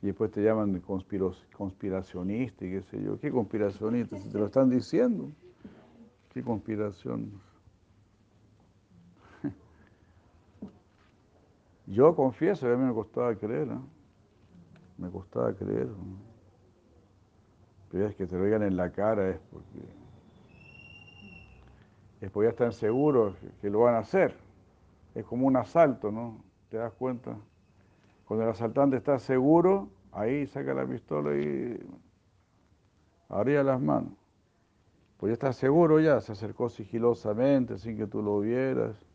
[0.00, 3.18] Y después te llaman conspiracionista y qué sé yo.
[3.18, 4.16] ¿Qué conspiracionista?
[4.18, 5.30] Si te lo están diciendo.
[6.32, 7.47] ¿Qué conspiración?
[11.90, 13.88] Yo confieso que a mí me costaba creer, ¿no?
[14.98, 15.88] Me costaba creer.
[17.90, 19.78] Pero es que te lo digan en la cara, es porque.
[22.20, 24.36] Es porque ya están seguros que lo van a hacer.
[25.14, 26.44] Es como un asalto, ¿no?
[26.68, 27.36] ¿Te das cuenta?
[28.26, 31.78] Cuando el asaltante está seguro, ahí saca la pistola y
[33.30, 34.12] abría las manos.
[35.16, 39.07] Pues ya está seguro ya, se acercó sigilosamente, sin que tú lo vieras.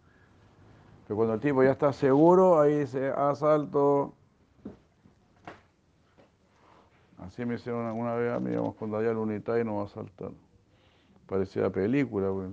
[1.14, 4.15] Pero cuando el tipo ya está seguro, ahí dice, asalto.
[7.19, 9.90] Así me hicieron una vez a mí, digamos, cuando allá el unitario no va a
[9.90, 10.31] saltar.
[11.27, 12.48] Parecía película, güey.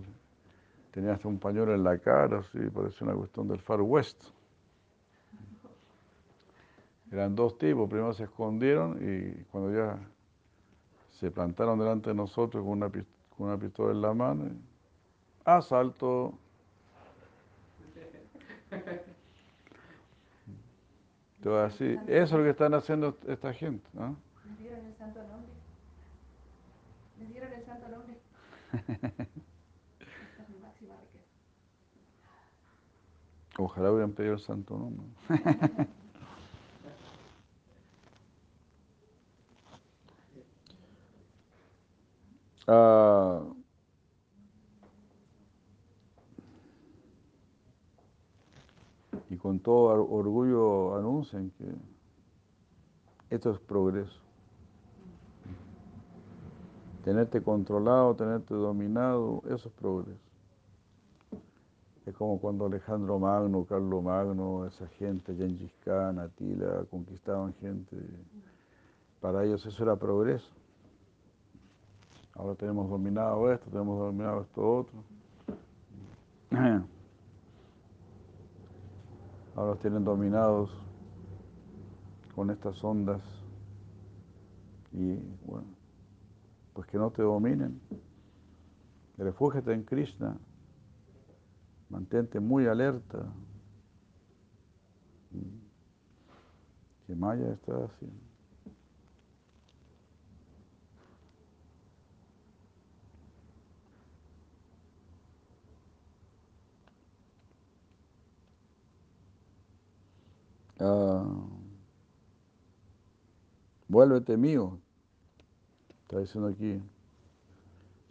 [0.91, 4.25] tenía hasta un pañuelo en la cara, así, parecía una cuestión del Far West.
[7.11, 9.99] Eran dos tipos, primero se escondieron y cuando ya
[11.13, 12.73] se plantaron delante de nosotros con
[13.39, 14.51] una pistola en la mano,
[15.47, 16.35] asalto.
[21.43, 24.17] Todo así, eso es lo que están haciendo esta gente, ¿no?
[24.47, 25.53] Les dieron el santo nombre.
[27.19, 28.17] Les dieron el santo nombre.
[28.73, 31.25] Esta es mi máxima riqueza.
[33.59, 35.07] Ojalá hubieran pedido el santo nombre.
[42.73, 43.43] Ah,
[49.31, 51.65] y con todo or- orgullo anuncian que
[53.35, 54.19] esto es progreso.
[57.05, 60.21] Tenerte controlado, tenerte dominado, eso es progreso.
[62.05, 67.97] Es como cuando Alejandro Magno, Carlo Magno, esa gente, Gengis Khan, Atila, conquistaban gente.
[69.21, 70.49] Para ellos eso era progreso.
[72.35, 75.05] Ahora tenemos dominado esto, tenemos dominado esto otro.
[79.61, 80.71] Ahora los tienen dominados
[82.35, 83.21] con estas ondas
[84.91, 85.67] y bueno,
[86.73, 87.79] pues que no te dominen.
[89.19, 90.39] Refúgiate en Krishna,
[91.91, 93.19] mantente muy alerta.
[97.07, 98.30] Que Maya está haciendo.
[110.81, 111.47] Uh,
[113.87, 114.79] vuélvete mío.
[116.03, 116.83] Está diciendo aquí.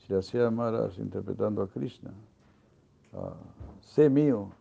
[0.05, 2.11] Si hacía amaras interpretando a Krishna.
[3.13, 3.33] Ah,
[3.81, 4.51] sé mío.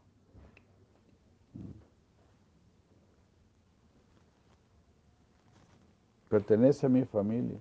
[6.28, 7.59] Pertenece a mi familia.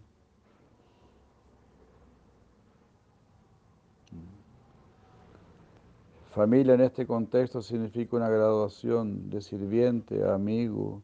[6.32, 11.02] Familia en este contexto significa una graduación de sirviente a amigo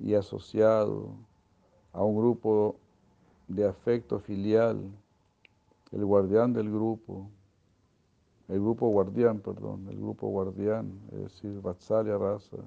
[0.00, 1.14] y asociado
[1.92, 2.76] a un grupo
[3.48, 4.80] de afecto filial,
[5.90, 7.28] el guardián del grupo,
[8.48, 12.58] el grupo guardián, perdón, el grupo guardián, es decir, Vatsalya Rasa,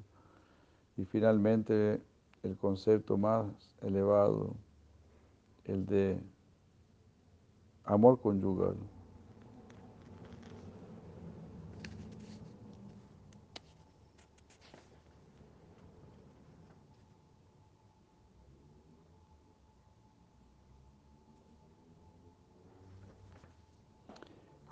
[0.97, 2.01] y finalmente
[2.43, 3.47] el concepto más
[3.81, 4.53] elevado,
[5.63, 6.19] el de
[7.85, 8.75] amor conyugal.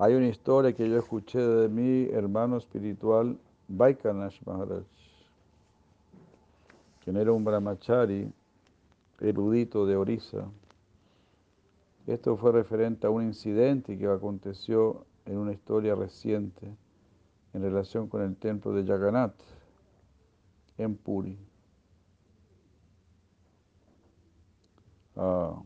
[0.03, 3.39] Hay una historia que yo escuché de mi hermano espiritual,
[3.69, 4.83] Vaikanash Maharaj,
[7.01, 8.29] quien era un brahmachari
[9.21, 10.51] erudito de Orissa.
[12.05, 16.75] Esto fue referente a un incidente que aconteció en una historia reciente
[17.53, 19.39] en relación con el templo de Jagannath
[20.77, 21.39] en Puri.
[25.15, 25.61] Ah,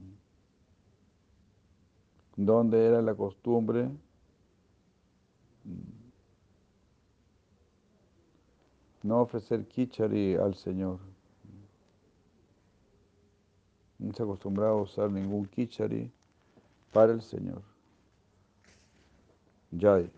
[2.36, 3.90] donde era la costumbre
[9.04, 11.00] no ofrecer kichari al Señor.
[14.00, 16.12] No se acostumbraba a usar ningún kichari
[16.92, 17.62] para el Señor.
[19.78, 20.12] Jai.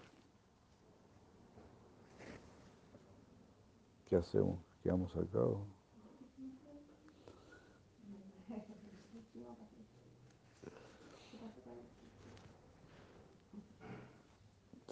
[4.09, 4.57] ¿Qué hacemos?
[4.81, 5.78] ¿Qué vamos a cabo?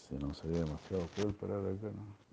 [0.09, 2.27] Si no sería demasiado cruel parar acá, ¿no?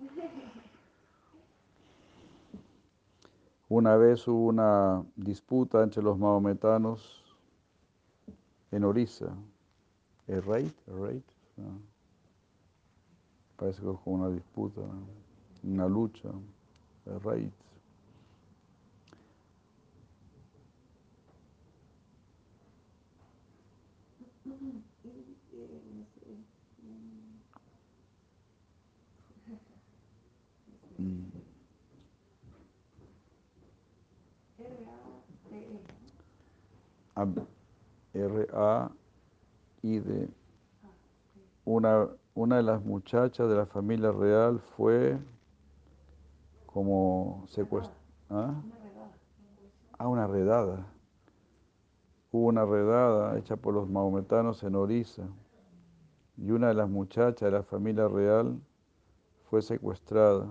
[3.67, 7.23] Una vez hubo una disputa entre los maometanos
[8.71, 9.35] en Orissa.
[10.27, 10.73] ¿Es right?
[10.87, 11.25] right?
[11.57, 11.81] No.
[13.57, 14.81] Parece que es como una disputa,
[15.63, 16.29] una lucha.
[17.05, 17.53] ¿Es right?
[38.13, 38.89] R-A-I-D.
[41.65, 45.17] Una, una de las muchachas de la familia real fue
[46.65, 47.95] como secuestrada.
[48.29, 48.53] ¿Ah?
[49.97, 50.85] ah, una redada.
[52.31, 55.23] Hubo una redada hecha por los maometanos en Orissa
[56.37, 58.59] y una de las muchachas de la familia real
[59.49, 60.47] fue secuestrada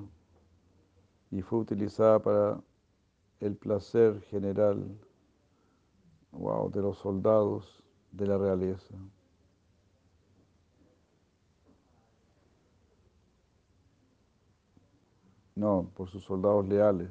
[1.30, 2.60] y fue utilizada para
[3.40, 4.98] el placer general
[6.38, 7.82] wow, de los soldados
[8.12, 8.94] de la realeza.
[15.56, 17.10] No, por sus soldados leales,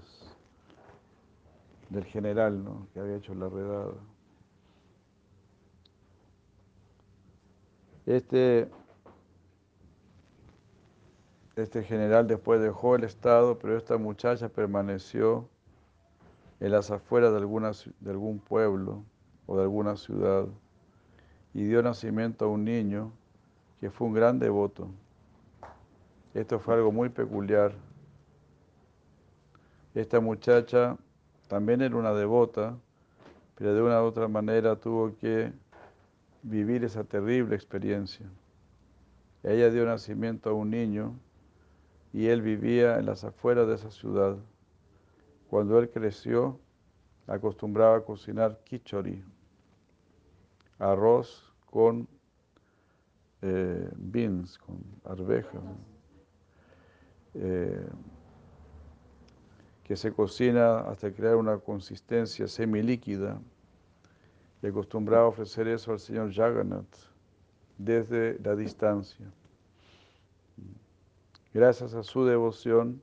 [1.89, 2.87] del general ¿no?
[2.93, 3.93] que había hecho la redada.
[8.05, 8.69] Este,
[11.55, 15.47] este general después dejó el Estado, pero esta muchacha permaneció
[16.59, 17.71] en las afueras de, alguna,
[18.01, 19.05] de algún pueblo
[19.45, 20.47] o de alguna ciudad
[21.53, 23.11] y dio nacimiento a un niño
[23.79, 24.89] que fue un gran devoto.
[26.33, 27.73] Esto fue algo muy peculiar.
[29.93, 30.97] Esta muchacha
[31.47, 32.75] también era una devota,
[33.55, 35.53] pero de una u otra manera tuvo que
[36.41, 38.25] vivir esa terrible experiencia.
[39.43, 41.13] Ella dio nacimiento a un niño
[42.13, 44.37] y él vivía en las afueras de esa ciudad.
[45.49, 46.59] Cuando él creció,
[47.27, 49.23] acostumbraba a cocinar kichori,
[50.79, 52.07] arroz con
[53.41, 55.61] eh, beans, con arvejas,
[57.33, 57.87] eh,
[59.83, 63.41] que se cocina hasta crear una consistencia semilíquida
[64.61, 66.95] y acostumbraba a ofrecer eso al señor Jagannath
[67.77, 69.25] desde la distancia.
[71.53, 73.01] Gracias a su devoción,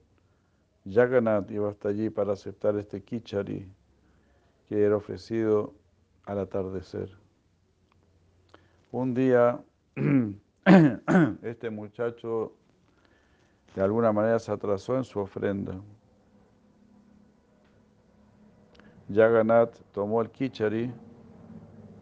[0.88, 3.70] Jagannath iba hasta allí para aceptar este kichari
[4.68, 5.74] que era ofrecido
[6.24, 7.19] al atardecer.
[8.92, 9.60] Un día,
[11.42, 12.52] este muchacho
[13.76, 15.74] de alguna manera se atrasó en su ofrenda.
[19.12, 20.92] Jagannath tomó el kichari,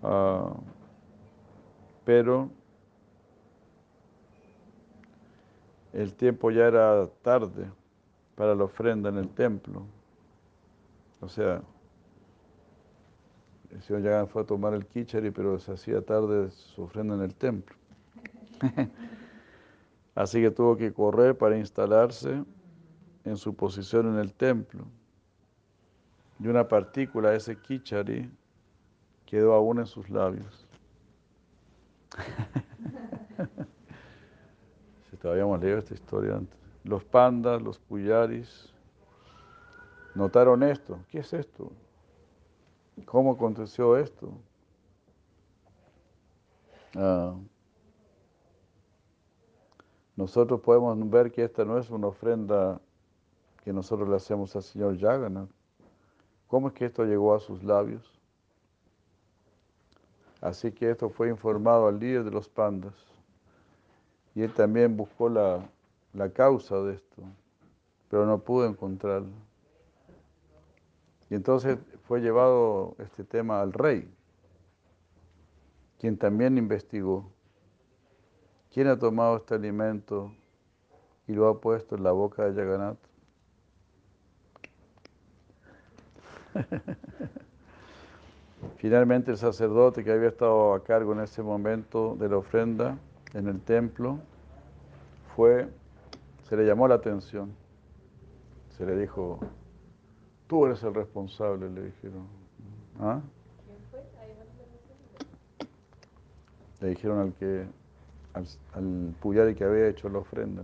[0.02, 0.54] ah,
[2.06, 2.48] pero
[5.92, 7.70] el tiempo ya era tarde
[8.34, 9.84] para la ofrenda en el templo.
[11.20, 11.60] O sea,
[13.70, 17.22] el señor Yagan fue a tomar el kichari, pero se hacía tarde su ofrenda en
[17.22, 17.76] el templo.
[20.14, 22.42] Así que tuvo que correr para instalarse
[23.24, 24.84] en su posición en el templo.
[26.40, 28.30] Y una partícula ese kichari
[29.26, 30.66] quedó aún en sus labios.
[35.10, 36.58] si todavía hemos leído esta historia antes.
[36.84, 38.72] Los pandas, los puyaris,
[40.14, 40.98] notaron esto.
[41.10, 41.72] ¿Qué es esto?
[43.04, 44.32] ¿Cómo aconteció esto?
[46.94, 47.34] Ah,
[50.16, 52.80] nosotros podemos ver que esta no es una ofrenda
[53.62, 55.50] que nosotros le hacemos al señor Jagannath.
[56.48, 58.18] ¿Cómo es que esto llegó a sus labios?
[60.40, 62.94] Así que esto fue informado al líder de los pandas.
[64.34, 65.68] Y él también buscó la,
[66.12, 67.22] la causa de esto,
[68.08, 69.47] pero no pudo encontrarla.
[71.30, 74.10] Y entonces fue llevado este tema al rey,
[75.98, 77.30] quien también investigó.
[78.72, 80.32] ¿Quién ha tomado este alimento
[81.26, 82.98] y lo ha puesto en la boca de Jagannath?
[88.76, 92.98] Finalmente el sacerdote que había estado a cargo en ese momento de la ofrenda
[93.34, 94.18] en el templo
[95.36, 95.68] fue,
[96.48, 97.54] se le llamó la atención,
[98.76, 99.38] se le dijo,
[100.48, 102.26] Tú eres el responsable, le dijeron.
[102.98, 103.20] ¿Ah?
[106.80, 107.66] Le dijeron al que,
[108.32, 110.62] al, al puyari que había hecho la ofrenda.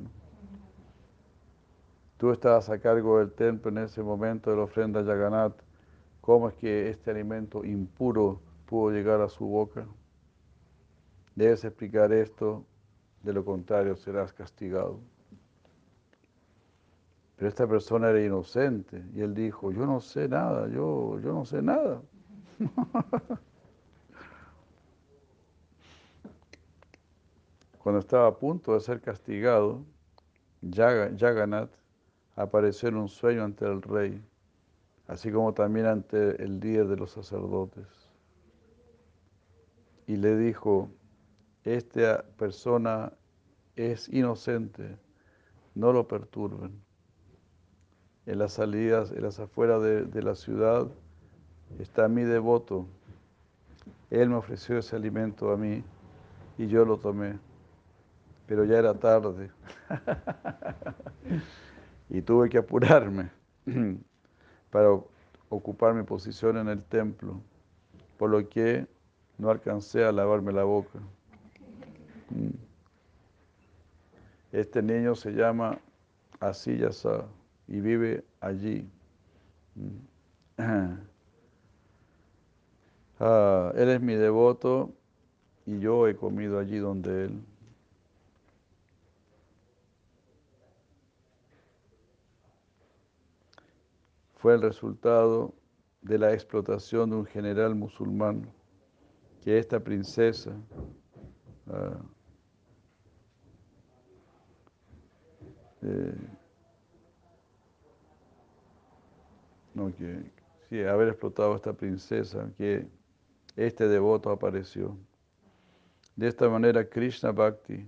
[2.17, 5.53] Tú estabas a cargo del templo en ese momento de la ofrenda a Yaganat.
[6.23, 9.87] ¿Cómo es que este alimento impuro pudo llegar a su boca?
[11.35, 12.65] Debes explicar esto,
[13.23, 15.01] de lo contrario serás castigado.
[17.37, 21.45] Pero esta persona era inocente y él dijo, yo no sé nada, yo, yo no
[21.45, 22.01] sé nada.
[27.79, 29.85] Cuando estaba a punto de ser castigado,
[30.73, 31.73] Jagannath
[32.37, 34.23] apareció en un sueño ante el rey,
[35.09, 37.87] así como también ante el líder de los sacerdotes.
[40.07, 40.89] Y le dijo,
[41.65, 43.13] esta persona
[43.75, 44.97] es inocente,
[45.75, 46.85] no lo perturben
[48.27, 50.87] en las salidas, en las afueras de, la ciudad,
[51.79, 52.87] está mi devoto.
[54.11, 55.83] Él me ofreció ese alimento a mí
[56.57, 57.39] y yo lo tomé,
[58.47, 59.51] pero ya era tarde
[62.09, 63.31] y tuve que apurarme
[64.71, 64.89] para
[65.49, 67.41] ocupar mi posición en el templo,
[68.19, 68.87] por lo que
[69.37, 71.01] no alcancé a lavarme la boca.
[72.31, 72.51] Mm.
[74.53, 75.79] Este niño se llama
[76.39, 77.25] Asiyasa
[77.69, 78.89] y vive allí.
[83.21, 84.93] Ah, él es mi devoto
[85.67, 87.45] y yo he comido allí donde él.
[94.35, 95.55] Fue el resultado
[96.03, 98.53] de la explotación de un general musulmán
[99.43, 100.51] que esta princesa
[101.67, 101.97] uh,
[105.83, 106.15] eh,
[109.75, 112.87] no, que haber explotado a esta princesa, que
[113.57, 114.97] este devoto apareció.
[116.17, 117.87] De esta manera, Krishna Bhakti,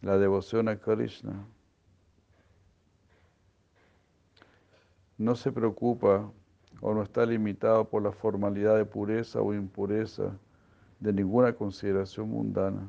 [0.00, 1.44] la devoción a Krishna,
[5.18, 6.30] no se preocupa
[6.80, 10.36] o no está limitado por la formalidad de pureza o impureza
[10.98, 12.88] de ninguna consideración mundana.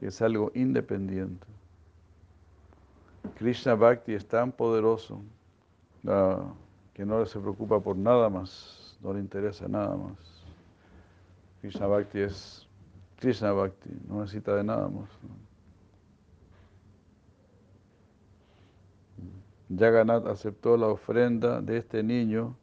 [0.00, 1.46] Es algo independiente.
[3.38, 5.22] Krishna Bhakti es tan poderoso.
[6.04, 6.52] Uh,
[6.96, 10.16] que no se preocupa por nada más, no le interesa nada más.
[11.60, 12.66] Krishna Bhakti es
[13.20, 15.10] Krishna Bhakti, no necesita de nada más.
[19.68, 22.56] Jagannath aceptó la ofrenda de este niño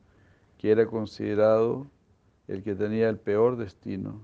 [0.57, 1.85] que era considerado
[2.47, 4.19] el que tenía el peor destino,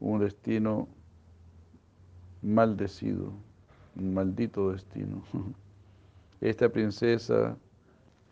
[0.00, 0.86] un destino
[2.42, 3.32] maldecido,
[3.96, 5.22] un maldito destino.
[6.42, 7.56] Esta princesa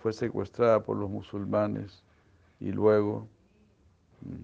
[0.03, 2.03] fue secuestrada por los musulmanes
[2.59, 3.29] y luego
[4.23, 4.41] mm,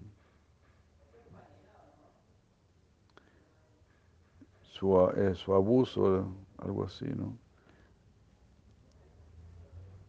[4.61, 7.37] su, eh, su abuso, algo así, ¿no?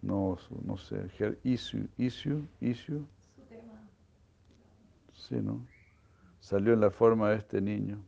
[0.02, 1.10] No, no sé,
[1.42, 3.04] issue, issue, issue.
[5.14, 5.66] Sí, ¿no?
[6.38, 7.98] Salió en la forma de este niño.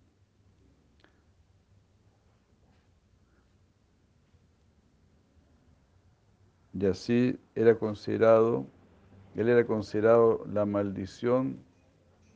[6.75, 8.67] Y así era considerado
[9.35, 11.59] Él era considerado la maldición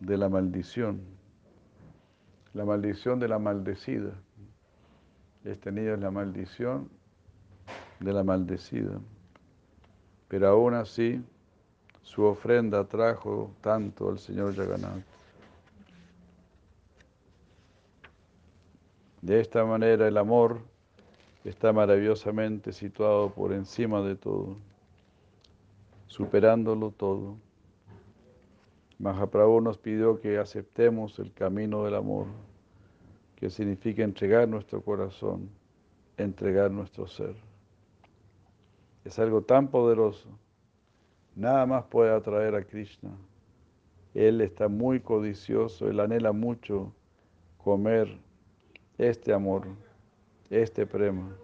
[0.01, 1.01] de la maldición,
[2.55, 4.13] la maldición de la maldecida.
[5.45, 6.89] Este niño es la maldición
[8.01, 8.99] de la maldecida.
[10.29, 11.23] Pero aún así,
[12.03, 15.05] su ofrenda trajo tanto al Señor Jagannath.
[19.23, 20.61] De esta manera el amor
[21.49, 24.57] está maravillosamente situado por encima de todo,
[26.07, 27.37] superándolo todo.
[28.99, 32.27] Mahaprabhu nos pidió que aceptemos el camino del amor,
[33.37, 35.51] que significa entregar nuestro corazón,
[36.17, 37.37] entregar nuestro ser.
[39.05, 40.29] Es algo tan poderoso.
[41.37, 43.11] Nada más puede atraer a Krishna.
[44.15, 46.93] Él está muy codicioso, él anhela mucho
[47.59, 48.19] comer
[48.99, 49.67] este amor,
[50.51, 51.37] este prema.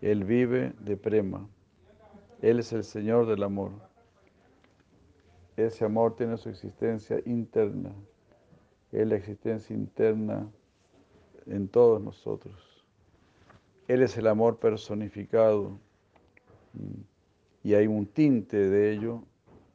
[0.00, 1.48] Él vive de prema.
[2.40, 3.72] Él es el Señor del amor.
[5.56, 7.92] Ese amor tiene su existencia interna.
[8.92, 10.48] Es la existencia interna
[11.46, 12.84] en todos nosotros.
[13.88, 15.78] Él es el amor personificado.
[17.64, 19.24] Y hay un tinte de ello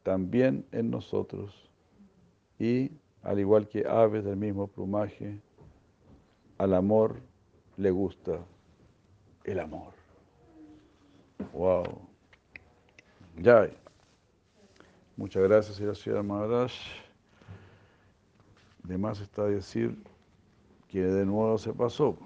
[0.04, 1.70] también en nosotros.
[2.60, 2.92] Y
[3.24, 5.40] al igual que aves del mismo plumaje,
[6.58, 7.22] al amor
[7.78, 8.40] le gusta
[9.44, 9.94] el amor.
[11.54, 12.02] Wow.
[13.38, 13.70] Ya.
[15.18, 16.72] Muchas gracias, señora Maharaj.
[18.84, 20.02] De más está decir
[20.88, 22.18] que de nuevo se pasó.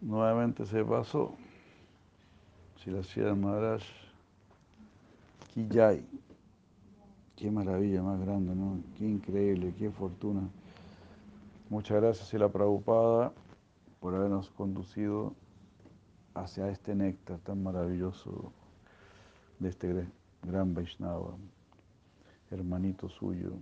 [0.00, 1.34] Nuevamente se pasó.
[2.76, 3.82] Si la ciudad Maharaj.
[7.36, 8.80] Qué maravilla más grande, ¿no?
[8.96, 10.48] Qué increíble, qué fortuna.
[11.70, 13.30] Muchas gracias, la Prabhupada,
[14.00, 15.34] por habernos conducido
[16.32, 18.54] hacia este néctar tan maravilloso
[19.58, 20.08] de este
[20.44, 21.36] gran Vaishnava,
[22.50, 23.52] hermanito suyo,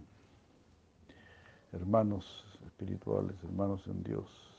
[1.73, 4.53] hermanos espirituales, hermanos en Dios.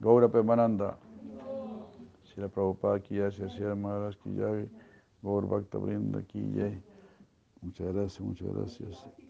[0.00, 0.96] Gaura Pemananda,
[2.24, 4.70] Sila Prabhupada ki jai, Sri Maharaj ki jai,
[5.22, 6.82] Gaur Bhakta Brinda ki jai.
[7.60, 9.20] Muchas gracias, muchas gracias.